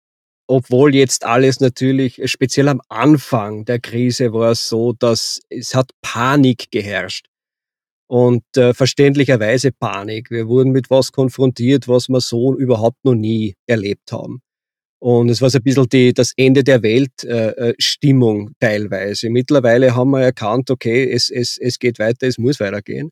obwohl 0.48 0.94
jetzt 0.96 1.26
alles 1.26 1.60
natürlich, 1.60 2.22
äh, 2.22 2.28
speziell 2.28 2.68
am 2.68 2.82
Anfang 2.90 3.66
der 3.66 3.80
Krise 3.80 4.34
war 4.34 4.52
es 4.52 4.68
so, 4.70 4.94
dass 4.94 5.42
es 5.50 5.76
hat 5.76 5.92
Panik 6.02 6.72
geherrscht. 6.72 7.28
Und 8.08 8.44
äh, 8.58 8.74
verständlicherweise 8.74 9.72
Panik. 9.72 10.30
Wir 10.30 10.48
wurden 10.48 10.72
mit 10.72 10.90
was 10.90 11.12
konfrontiert, 11.12 11.88
was 11.88 12.10
wir 12.10 12.22
so 12.22 12.56
überhaupt 12.56 13.04
noch 13.04 13.16
nie 13.16 13.56
erlebt 13.66 14.12
haben. 14.12 14.42
Und 15.00 15.30
es 15.30 15.42
war 15.42 15.50
so 15.50 15.58
ein 15.58 15.64
bisschen 15.64 15.90
die, 15.90 16.14
das 16.14 16.32
Ende 16.38 16.64
der 16.64 16.84
Welt-Stimmung 16.84 18.50
äh, 18.50 18.54
teilweise. 18.60 19.30
Mittlerweile 19.30 19.96
haben 19.96 20.12
wir 20.12 20.22
erkannt, 20.22 20.70
okay, 20.70 21.12
es, 21.12 21.30
es, 21.30 21.58
es 21.58 21.80
geht 21.80 22.00
weiter, 22.00 22.28
es 22.28 22.38
muss 22.38 22.60
weitergehen. 22.60 23.10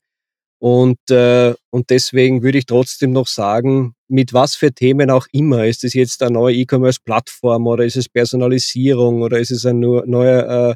Und, 0.62 1.00
äh, 1.10 1.54
und 1.70 1.90
deswegen 1.90 2.44
würde 2.44 2.60
ich 2.60 2.66
trotzdem 2.66 3.12
noch 3.12 3.28
sagen, 3.28 3.96
mit 4.12 4.34
was 4.34 4.56
für 4.56 4.72
Themen 4.72 5.10
auch 5.10 5.26
immer, 5.32 5.66
ist 5.66 5.84
es 5.84 5.94
jetzt 5.94 6.22
eine 6.22 6.34
neue 6.34 6.56
E-Commerce-Plattform 6.56 7.68
oder 7.68 7.86
ist 7.86 7.96
es 7.96 8.10
Personalisierung 8.10 9.22
oder 9.22 9.40
ist 9.40 9.52
es 9.52 9.66
eine 9.66 9.80
neue, 9.80 10.46
äh, 10.72 10.76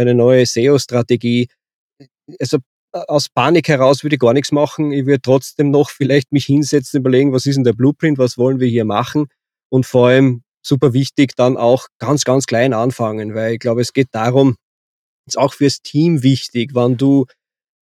eine 0.00 0.14
neue 0.14 0.46
SEO-Strategie? 0.46 1.48
Also 2.40 2.58
äh, 2.92 2.98
aus 3.08 3.28
Panik 3.28 3.68
heraus 3.68 4.02
würde 4.02 4.16
ich 4.16 4.20
gar 4.20 4.32
nichts 4.32 4.52
machen. 4.52 4.92
Ich 4.92 5.06
würde 5.06 5.20
trotzdem 5.20 5.70
noch 5.70 5.90
vielleicht 5.90 6.32
mich 6.32 6.46
hinsetzen, 6.46 7.00
überlegen, 7.00 7.32
was 7.32 7.46
ist 7.46 7.56
denn 7.56 7.64
der 7.64 7.72
Blueprint, 7.72 8.18
was 8.18 8.38
wollen 8.38 8.60
wir 8.60 8.68
hier 8.68 8.84
machen? 8.84 9.26
Und 9.68 9.84
vor 9.84 10.08
allem 10.08 10.42
super 10.64 10.92
wichtig, 10.92 11.34
dann 11.36 11.56
auch 11.56 11.88
ganz, 11.98 12.24
ganz 12.24 12.46
klein 12.46 12.72
anfangen, 12.72 13.34
weil 13.34 13.54
ich 13.54 13.58
glaube, 13.58 13.80
es 13.80 13.92
geht 13.92 14.08
darum, 14.12 14.56
ist 15.26 15.38
auch 15.38 15.54
fürs 15.54 15.82
Team 15.82 16.22
wichtig, 16.22 16.74
wenn 16.74 16.96
du 16.96 17.26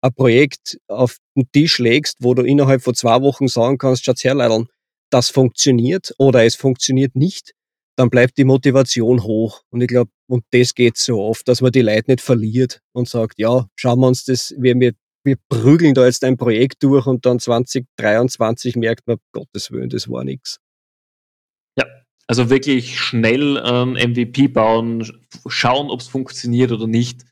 ein 0.00 0.14
Projekt 0.14 0.78
auf 0.88 1.18
den 1.36 1.50
Tisch 1.52 1.78
legst, 1.78 2.18
wo 2.20 2.34
du 2.34 2.42
innerhalb 2.42 2.82
von 2.82 2.94
zwei 2.94 3.20
Wochen 3.22 3.48
sagen 3.48 3.78
kannst, 3.78 4.04
Schatz 4.04 4.24
herleiteln, 4.24 4.68
das 5.12 5.31
funktioniert 5.31 6.14
oder 6.18 6.44
es 6.44 6.55
funktioniert 6.55 7.14
nicht, 7.14 7.55
dann 7.96 8.11
bleibt 8.11 8.38
die 8.38 8.44
Motivation 8.44 9.22
hoch. 9.22 9.62
Und 9.70 9.83
ich 9.83 9.88
glaube, 9.88 10.11
und 10.29 10.44
das 10.51 10.75
geht 10.75 10.96
so 10.96 11.20
oft, 11.20 11.46
dass 11.48 11.61
man 11.61 11.72
die 11.72 11.83
Leute 11.83 12.11
nicht 12.11 12.20
verliert 12.20 12.81
und 12.92 13.09
sagt, 13.09 13.38
ja, 13.38 13.66
schauen 13.77 14.01
wir 14.01 14.09
uns 14.09 14.25
das, 14.25 14.55
wir, 14.59 14.79
wir, 14.79 14.92
wir 15.25 15.37
prügeln 15.48 15.94
da 15.94 16.07
jetzt 16.07 16.25
ein 16.25 16.37
Projekt 16.37 16.83
durch 16.83 17.07
und 17.07 17.27
dann 17.27 17.38
2023 17.38 18.77
merkt 18.77 19.07
man, 19.07 19.18
Gottes 19.33 19.70
Willen, 19.70 19.90
das 19.90 20.09
war 20.09 20.25
nichts. 20.25 20.59
Ja, 21.79 21.85
also 22.27 22.48
wirklich 22.51 22.98
schnell 22.98 23.59
ein 23.59 23.92
MVP 23.92 24.48
bauen, 24.48 25.07
schauen, 25.46 25.90
ob 25.90 26.01
es 26.01 26.09
funktioniert 26.09 26.72
oder 26.72 26.87
nicht 26.87 27.25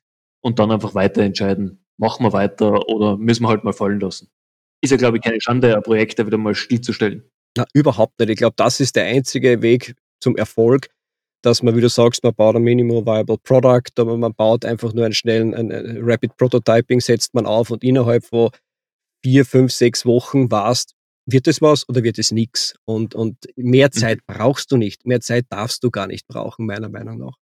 und 0.42 0.58
dann 0.58 0.70
einfach 0.70 0.94
weiter 0.94 1.22
entscheiden 1.22 1.80
machen 2.00 2.24
wir 2.24 2.32
weiter 2.32 2.88
oder 2.88 3.16
müssen 3.18 3.44
wir 3.44 3.48
halt 3.48 3.62
mal 3.62 3.74
fallen 3.74 4.00
lassen. 4.00 4.28
Ist 4.82 4.90
ja, 4.90 4.96
glaube 4.96 5.18
ich, 5.18 5.22
keine 5.22 5.40
Schande, 5.40 5.76
ein 5.76 5.82
Projekt 5.82 6.18
da 6.18 6.26
wieder 6.26 6.38
mal 6.38 6.54
stillzustellen. 6.54 7.30
Na, 7.56 7.64
überhaupt 7.72 8.18
nicht. 8.18 8.30
Ich 8.30 8.36
glaube, 8.36 8.54
das 8.56 8.80
ist 8.80 8.96
der 8.96 9.04
einzige 9.04 9.62
Weg 9.62 9.94
zum 10.20 10.36
Erfolg, 10.36 10.88
dass 11.42 11.62
man, 11.62 11.76
wie 11.76 11.80
du 11.80 11.88
sagst, 11.88 12.22
man 12.22 12.34
baut 12.34 12.56
ein 12.56 12.62
Minimal 12.62 13.04
Viable 13.06 13.38
Product, 13.38 13.92
aber 13.98 14.16
man 14.16 14.34
baut 14.34 14.64
einfach 14.64 14.92
nur 14.92 15.04
einen 15.04 15.14
schnellen, 15.14 15.54
ein, 15.54 15.72
ein 15.72 15.98
Rapid 16.00 16.36
Prototyping 16.36 17.00
setzt 17.00 17.34
man 17.34 17.46
auf 17.46 17.70
und 17.70 17.82
innerhalb 17.82 18.24
von 18.24 18.50
vier, 19.22 19.44
fünf, 19.44 19.72
sechs 19.72 20.04
Wochen 20.06 20.50
warst, 20.50 20.94
wird 21.26 21.46
es 21.46 21.60
was 21.60 21.88
oder 21.88 22.02
wird 22.02 22.18
es 22.18 22.30
nichts? 22.30 22.74
Und, 22.84 23.14
und 23.14 23.36
mehr 23.56 23.88
mhm. 23.88 23.98
Zeit 23.98 24.18
brauchst 24.26 24.70
du 24.72 24.76
nicht. 24.76 25.06
Mehr 25.06 25.20
Zeit 25.20 25.46
darfst 25.48 25.82
du 25.84 25.90
gar 25.90 26.06
nicht 26.06 26.26
brauchen, 26.26 26.66
meiner 26.66 26.88
Meinung 26.88 27.18
nach. 27.18 27.34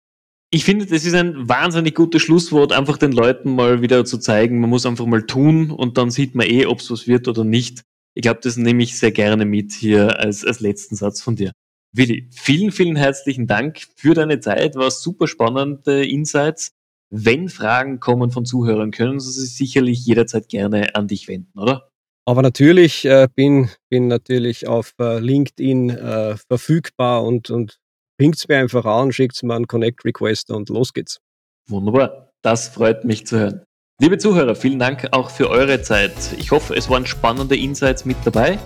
Ich 0.50 0.64
finde, 0.64 0.86
das 0.86 1.04
ist 1.04 1.14
ein 1.14 1.48
wahnsinnig 1.48 1.94
gutes 1.94 2.22
Schlusswort, 2.22 2.72
einfach 2.72 2.96
den 2.96 3.12
Leuten 3.12 3.54
mal 3.54 3.82
wieder 3.82 4.06
zu 4.06 4.16
zeigen, 4.16 4.60
man 4.60 4.70
muss 4.70 4.86
einfach 4.86 5.04
mal 5.04 5.26
tun 5.26 5.70
und 5.70 5.98
dann 5.98 6.10
sieht 6.10 6.34
man 6.34 6.46
eh, 6.46 6.64
ob 6.64 6.80
es 6.80 6.90
was 6.90 7.06
wird 7.06 7.28
oder 7.28 7.44
nicht. 7.44 7.82
Ich 8.18 8.22
glaube, 8.22 8.40
das 8.42 8.56
nehme 8.56 8.82
ich 8.82 8.98
sehr 8.98 9.12
gerne 9.12 9.44
mit 9.44 9.70
hier 9.70 10.18
als, 10.18 10.44
als 10.44 10.58
letzten 10.58 10.96
Satz 10.96 11.20
von 11.20 11.36
dir. 11.36 11.52
Willi, 11.94 12.28
vielen, 12.32 12.72
vielen 12.72 12.96
herzlichen 12.96 13.46
Dank 13.46 13.78
für 13.94 14.12
deine 14.12 14.40
Zeit, 14.40 14.74
war 14.74 14.90
super 14.90 15.28
spannende 15.28 16.04
Insights. 16.04 16.72
Wenn 17.10 17.48
Fragen 17.48 18.00
kommen 18.00 18.32
von 18.32 18.44
Zuhörern, 18.44 18.90
können 18.90 19.20
sie 19.20 19.30
sich 19.30 19.54
sicherlich 19.54 20.04
jederzeit 20.04 20.48
gerne 20.48 20.96
an 20.96 21.06
dich 21.06 21.28
wenden, 21.28 21.56
oder? 21.56 21.90
Aber 22.24 22.42
natürlich 22.42 23.04
äh, 23.04 23.28
bin, 23.32 23.70
bin 23.88 24.08
natürlich 24.08 24.66
auf 24.66 24.94
äh, 24.98 25.20
LinkedIn 25.20 25.90
äh, 25.90 26.36
verfügbar 26.38 27.22
und, 27.22 27.50
und 27.50 27.78
Pinkt's 28.18 28.48
mir 28.48 28.58
einfach 28.58 28.84
an, 28.84 29.12
schickt's 29.12 29.44
mir 29.44 29.54
einen 29.54 29.68
Connect-Request 29.68 30.50
und 30.50 30.70
los 30.70 30.92
geht's. 30.92 31.20
Wunderbar. 31.68 32.32
Das 32.42 32.68
freut 32.68 33.04
mich 33.04 33.28
zu 33.28 33.38
hören. 33.38 33.62
Liebe 34.00 34.16
Zuhörer, 34.16 34.54
vielen 34.54 34.78
Dank 34.78 35.08
auch 35.10 35.28
für 35.28 35.50
eure 35.50 35.82
Zeit. 35.82 36.12
Ich 36.38 36.52
hoffe, 36.52 36.72
es 36.76 36.88
waren 36.88 37.04
spannende 37.04 37.56
Insights 37.56 38.04
mit 38.04 38.16
dabei. 38.22 38.56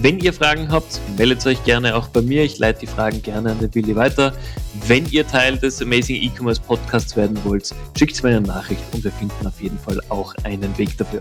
Wenn 0.00 0.18
ihr 0.18 0.32
Fragen 0.32 0.72
habt, 0.72 0.98
meldet 1.18 1.44
euch 1.44 1.62
gerne 1.64 1.94
auch 1.94 2.08
bei 2.08 2.22
mir. 2.22 2.42
Ich 2.42 2.58
leite 2.58 2.80
die 2.80 2.86
Fragen 2.86 3.20
gerne 3.20 3.50
an 3.50 3.58
den 3.58 3.68
Billy 3.68 3.94
weiter. 3.94 4.32
Wenn 4.86 5.04
ihr 5.10 5.26
Teil 5.28 5.58
des 5.58 5.82
Amazing 5.82 6.16
E-Commerce 6.22 6.62
Podcasts 6.62 7.14
werden 7.18 7.38
wollt, 7.44 7.74
schickt 7.98 8.22
mir 8.22 8.30
eine 8.30 8.40
Nachricht 8.40 8.80
und 8.94 9.04
wir 9.04 9.12
finden 9.12 9.46
auf 9.46 9.60
jeden 9.60 9.78
Fall 9.78 10.00
auch 10.08 10.34
einen 10.44 10.78
Weg 10.78 10.96
dafür. 10.96 11.20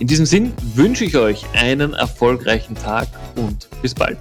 In 0.00 0.08
diesem 0.08 0.26
Sinn 0.26 0.52
wünsche 0.74 1.04
ich 1.04 1.16
euch 1.16 1.44
einen 1.52 1.92
erfolgreichen 1.94 2.74
Tag 2.74 3.06
und 3.36 3.68
bis 3.80 3.94
bald. 3.94 4.18